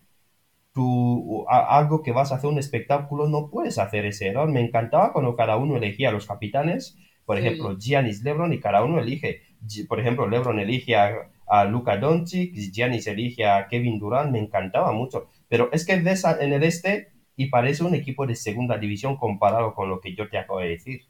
[0.79, 4.47] tu, a- algo que vas a hacer un espectáculo, no puedes hacer ese error.
[4.49, 8.83] Me encantaba cuando cada uno elegía a los capitanes, por ejemplo, Giannis, LeBron, y cada
[8.83, 9.41] uno elige.
[9.87, 11.11] Por ejemplo, LeBron elige a,
[11.47, 15.27] a Luka Doncic, Giannis elige a Kevin Durant, me encantaba mucho.
[15.49, 19.17] Pero es que ves a- en el este y parece un equipo de segunda división
[19.17, 21.01] comparado con lo que yo te acabo de decir.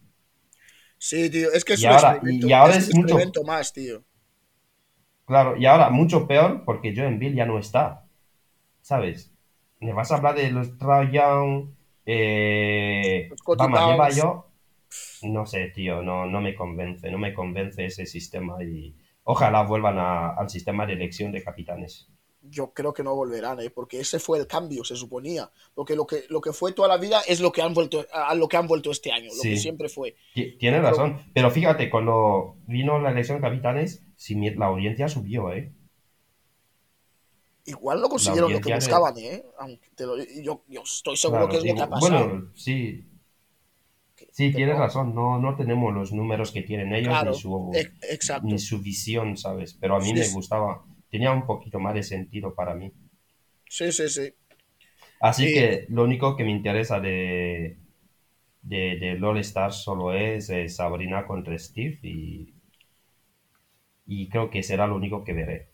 [0.98, 1.48] sí, tío.
[1.54, 2.48] Es que es Y un ahora- experimento.
[2.48, 4.04] y ahora es es un mucho- más, tío.
[5.26, 8.06] Claro, y ahora mucho peor porque Joe Embiid ya no está.
[8.82, 9.29] ¿Sabes?
[9.80, 10.70] Me vas a hablar de los
[11.12, 11.70] Young,
[12.06, 13.30] eh.
[13.58, 14.46] Adebayo.
[15.24, 19.98] No sé, tío, no, no me convence, no me convence ese sistema y ojalá vuelvan
[20.00, 22.10] a- al sistema de elección de capitanes.
[22.42, 23.70] Yo creo que no volverán, ¿eh?
[23.70, 25.52] porque ese fue el cambio, se suponía.
[25.76, 28.34] Porque lo que, lo que fue toda la vida es lo que han vuelto, a
[28.34, 29.50] lo que han vuelto este año, lo Sí.
[29.52, 30.16] que siempre fue.
[30.34, 34.06] Ti- Tienes Pero- razón, pero fíjate, cuando vino la elección de capitanes,
[34.58, 35.74] la audiencia subió, ¿eh?
[37.74, 39.44] Igual no consiguieron lo que de- buscaban, ¿eh?
[39.60, 40.18] Aunque te lo-
[40.48, 42.34] yo, yo estoy seguro Claro, que es lo que ha pasado.
[42.34, 43.06] Bueno, sí,
[44.32, 44.80] sí, tienes no.
[44.80, 48.48] razón, no, no tenemos los números que tienen ellos Claro, ni su, e- exacto.
[48.48, 49.76] ni su visión, ¿sabes?
[49.80, 52.92] Pero a mí Sí, me gustaba, tenía un poquito más de sentido para mí.
[53.70, 54.34] Sí, sí, sí.
[55.22, 55.54] Así Sí.
[55.54, 57.78] que lo único que me interesa de,
[58.64, 62.54] de, de All Star solo es eh, Sabrina contra Steve y,
[64.06, 65.70] y creo que será lo único que veré.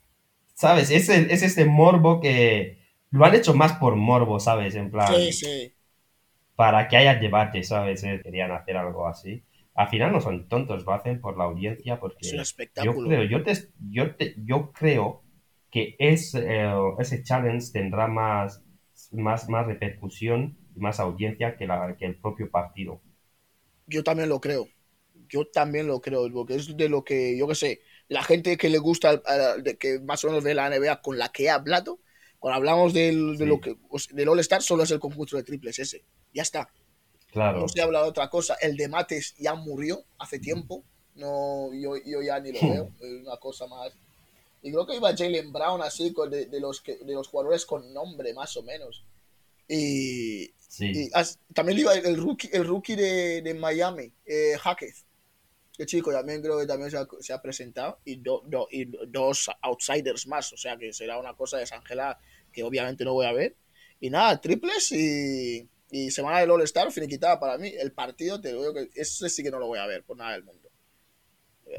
[0.56, 0.90] ¿Sabes?
[0.92, 2.80] Es, el- es este morbo que
[3.12, 4.76] lo han hecho más por morbo, ¿sabes?
[4.76, 5.74] En plan, Sí, sí.
[6.56, 8.04] para que haya debate, ¿sabes?
[8.04, 9.44] Eh, Querían hacer algo así.
[9.76, 12.42] Al final no son tontos, lo hacen por la audiencia porque Es un
[12.78, 13.16] yo espectáculo.
[13.16, 15.24] creo, yo, te- yo, te- yo creo
[15.72, 18.64] que ese, eh, ese challenge tendrá más,
[19.12, 23.02] más, más repercusión y más audiencia que, la, que el propio partido.
[23.88, 24.68] Yo también lo creo.
[25.30, 28.70] Yo también lo creo, porque es de lo que, yo qué sé, la gente que
[28.70, 29.18] le gusta,
[29.62, 32.00] de que más o menos ve la NBA con la que he hablado,
[32.40, 33.50] cuando hablamos del, de Sí.
[33.50, 33.76] lo que,
[34.12, 36.04] del All-Star, solo es el concurso de triples ese.
[36.34, 36.70] Ya está.
[37.32, 38.56] Claro, No se habla de otra cosa.
[38.62, 40.84] El de Mates ya murió hace tiempo.
[41.16, 42.72] No, yo, yo ya ni lo Hmm.
[42.72, 42.92] veo.
[43.02, 43.92] Es una cosa más.
[44.62, 47.94] Y creo que iba Jalen Brown así, de, de los que, de los jugadores con
[47.94, 49.04] nombre, más o menos.
[49.68, 50.92] Y, Sí.
[50.94, 54.96] y as- también iba el, el rookie, el rookie de, de Miami, eh, Hackett.
[55.78, 58.00] Que chico, también creo que también se ha, se ha presentado.
[58.06, 60.54] Y, do- do- y dos outsiders más.
[60.54, 62.20] O sea que será una cosa desangelada
[62.54, 63.56] que obviamente no voy a ver.
[64.00, 67.70] Y nada, triples y, y semana del All-Star finiquitada para mí.
[67.78, 70.32] El partido, te digo que ese sí que no lo voy a ver por nada
[70.34, 70.70] del mundo.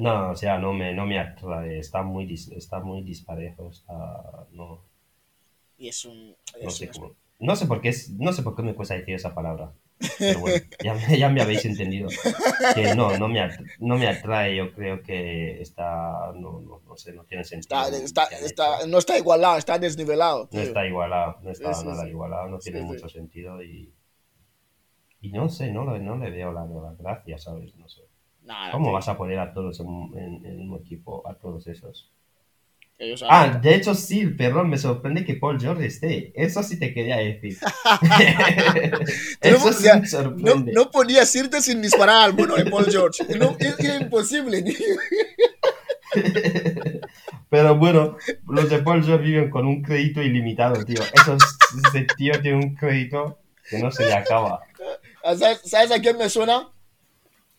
[0.01, 1.78] No, o sea, no me, no me atrae.
[1.78, 3.70] Está muy, dis- está muy disparejo.
[3.70, 4.84] Está, no,
[5.78, 6.36] Y es un.
[6.62, 7.16] no sé un- cómo.
[7.38, 9.72] No sé por qué, es- no sé por qué me cuesta decir esa palabra.
[10.18, 12.09] Pero bueno, ya, me- ya me habéis entendido.
[12.74, 14.57] Que no, no me, at- no me atrae.
[14.57, 17.80] Yo creo que está, no, no, no sé, no tiene sentido.
[17.88, 20.49] está, está, está- no está igualado, está desnivelado.
[20.53, 22.11] No está igualado, no está Sí, nada sí.
[22.11, 23.92] igualado, no tiene Sí, mucho sentido y,
[25.20, 27.74] y no sé, no, le- no le veo la, la gracia, ¿sabes?
[27.76, 28.03] No sé.
[28.42, 28.92] Nada, ¿Cómo tío.
[28.92, 32.12] vas a poner a todos en, en, en un equipo, a todos esos?
[32.99, 36.32] Ellos Ah, de hecho sí, perdón, me sorprende que Paul George esté.
[36.34, 37.59] Eso sí te quería decir.
[39.40, 40.72] Eso No, sí me no, sorprende.
[40.72, 43.22] no podías irte sin disparar al bueno de Paul George.
[43.38, 44.64] No, es- era imposible.
[47.51, 48.16] Pero bueno,
[48.49, 51.01] los de Paul George viven con un crédito ilimitado, tío.
[51.14, 51.36] Eso,
[51.88, 53.38] ese tío tiene un crédito
[53.68, 54.61] que no se le acaba.
[55.22, 56.68] ¿Sabes, sabes a quién me suena?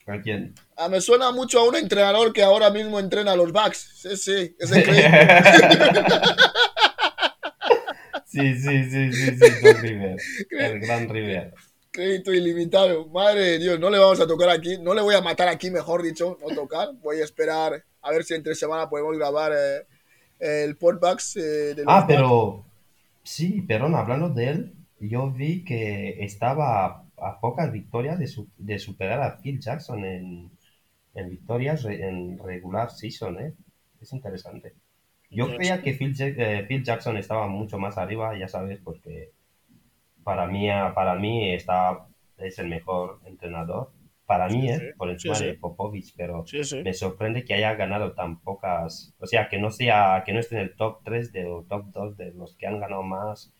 [0.07, 0.53] ¿A quién?
[0.77, 3.91] Ah, me suena mucho a un entrenador que ahora mismo entrena a los Bucks.
[4.01, 5.11] Sí, sí, ese crédito.
[8.25, 10.17] Sí, sí, sí, sí, sí, River.
[10.51, 11.53] El gran River.
[11.91, 13.07] crédito ilimitado.
[13.07, 14.77] Madre de Dios, no le vamos a tocar aquí.
[14.79, 16.89] No le voy a matar aquí, mejor dicho, no tocar.
[17.01, 19.85] Voy a esperar a ver si entre semana podemos grabar eh,
[20.39, 21.41] el podbox eh,
[21.75, 22.65] de Ah, pero
[23.23, 28.79] sí, perdón, hablando de él, yo vi que estaba a, pocas victorias de, su- de
[28.79, 30.51] superar a Phil Jackson en,
[31.15, 33.53] en victorias re- en regular season, ¿eh?
[34.01, 34.75] Es interesante.
[35.31, 39.31] Yo creía que Phil, eh, Phil Jackson estaba mucho más arriba, ya sabes, porque
[40.23, 42.07] para mí, para mí está,
[42.37, 43.91] es el mejor entrenador.
[44.25, 44.79] Para mí, Sí, ¿eh?
[44.79, 44.91] sí.
[44.97, 46.49] Por encima Sí, de Popovich, pero
[46.81, 50.55] me sorprende que haya ganado tan pocas, o sea, que no sea, que no esté
[50.57, 53.53] en el top 3 de, o top 2 de los que han ganado más,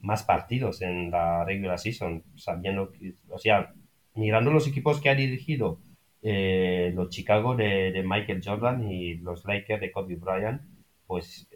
[0.00, 3.72] más partidos en la regular season, sabiendo que, o sea,
[4.14, 5.80] mirando los equipos que ha dirigido,
[6.22, 10.62] eh, los Chicago de, de Michael Jordan y los Lakers de Kobe Bryant,
[11.06, 11.48] pues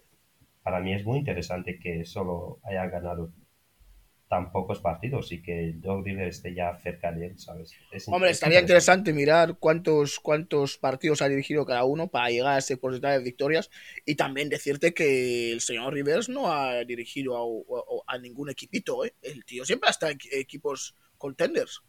[0.62, 3.30] para mí es muy interesante que solo haya ganado
[4.34, 7.72] tan pocos partidos y que Doug Rivers esté ya cerca de él, ¿sabes?
[7.92, 12.54] Es- Hombre, es estaría interesante mirar cuántos, cuántos partidos ha dirigido cada uno para llegar
[12.54, 13.70] a ese porcentaje de victorias
[14.04, 19.04] y también decirte que el señor Rivers no ha dirigido a, a- a ningún equipito,
[19.04, 19.14] ¿eh?
[19.22, 21.82] El tío siempre está en equi- equipos contenders,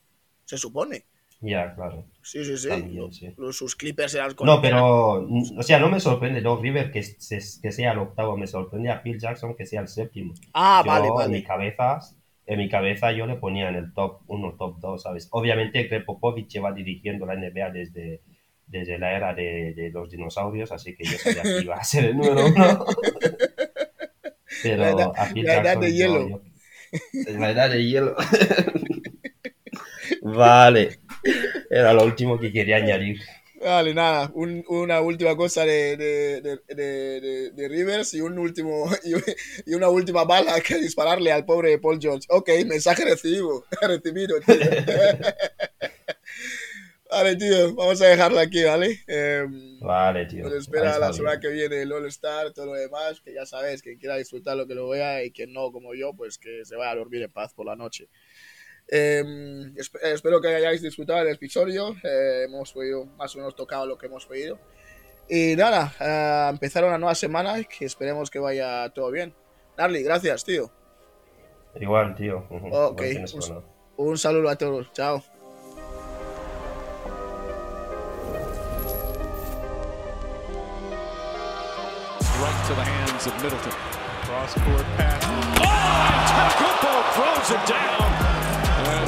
[0.46, 1.06] se supone.
[1.41, 2.06] Ya, claro.
[2.24, 2.70] Sí, sí, sí.
[2.70, 3.34] También, sí.
[3.38, 5.28] los- sus Clippers eran con- No, pero,
[5.58, 8.89] o sea, no me sorprende Doug River que, se- que sea el octavo, me sorprende
[8.89, 10.34] a Phil Jackson que sea el séptimo.
[10.54, 11.43] Ah, Yo, vale, En mi vale.
[11.43, 12.00] cabeza,
[12.48, 15.28] en mi cabeza yo le ponía en el top 1, top 2, ¿sabes?
[15.32, 18.22] Obviamente Greg Popovich lleva dirigiendo la NBA desde,
[18.68, 22.06] desde la era de, de los dinosaurios, así que yo sabía que iba a ser
[22.06, 22.86] el número uno.
[24.64, 26.30] Pero La edad- a Phil la edad de yo- hielo.
[26.30, 26.41] yo-
[27.39, 28.16] la edad de hielo.
[30.22, 31.00] vale.
[31.70, 33.20] Era lo último que quería añadir.
[33.66, 36.41] Vale, nada, un- una última cosa de, de,
[36.76, 39.24] de, de- Rivers y un último y, un-
[39.66, 42.28] y una última bala que dispararle al pobre Paul George.
[42.30, 44.55] Ok, mensaje recibido, recibido, tío.
[47.09, 48.99] vale, tío, vamos a dejarlo aquí, ¿vale?
[49.07, 50.43] Em, Vale, tío.
[50.43, 53.82] nos espera la semana que viene el All Star, todo lo demás, que ya sabes,
[53.82, 56.76] quien quiera disfrutar lo que lo vea y quien no, como yo, pues que se
[56.76, 58.09] vaya a dormir en paz por la noche.
[58.88, 59.82] Em, eh,
[60.14, 61.96] espero que hayáis disfrutado del episodio.
[62.04, 64.60] eh, hemos podido más o menos tocado lo que hemos podido.
[65.28, 69.34] Y nada, a empezar una nueva semana y que esperemos que vaya todo bien.
[69.78, 70.72] Narly, gracias, tío.
[71.76, 72.46] Igual, tío.
[72.50, 73.02] Ok,
[73.48, 73.64] un-.
[73.98, 74.92] Un saludo a todos.
[74.94, 75.24] Chao.
[82.42, 83.72] Right to the hands of Middleton.
[84.28, 85.24] Cross court pass.
[85.26, 85.66] Oh!
[86.22, 88.14] Antetokounmpo throws it down.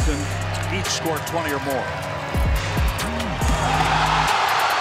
[0.08, 1.86] In each scored 20 or more.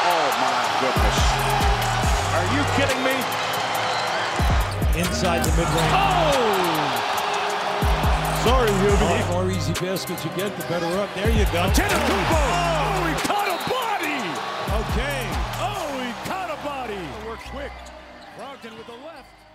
[0.07, 1.19] Oh my goodness.
[2.37, 3.47] Are you kidding me?
[4.97, 5.93] inside the mid-range.
[5.93, 6.33] Oh!
[8.45, 8.97] Sorry, Ruby.
[8.97, 11.13] The more easy baskets you get, the better up.
[11.15, 11.69] There you go.
[11.69, 12.41] Antetokounmpo!
[12.41, 14.21] Oh, he caught a body!
[14.81, 15.21] Okay.
[15.61, 17.05] Oh, he caught a body!
[17.27, 17.73] We're quick.
[18.39, 19.46] Brogdon with the left.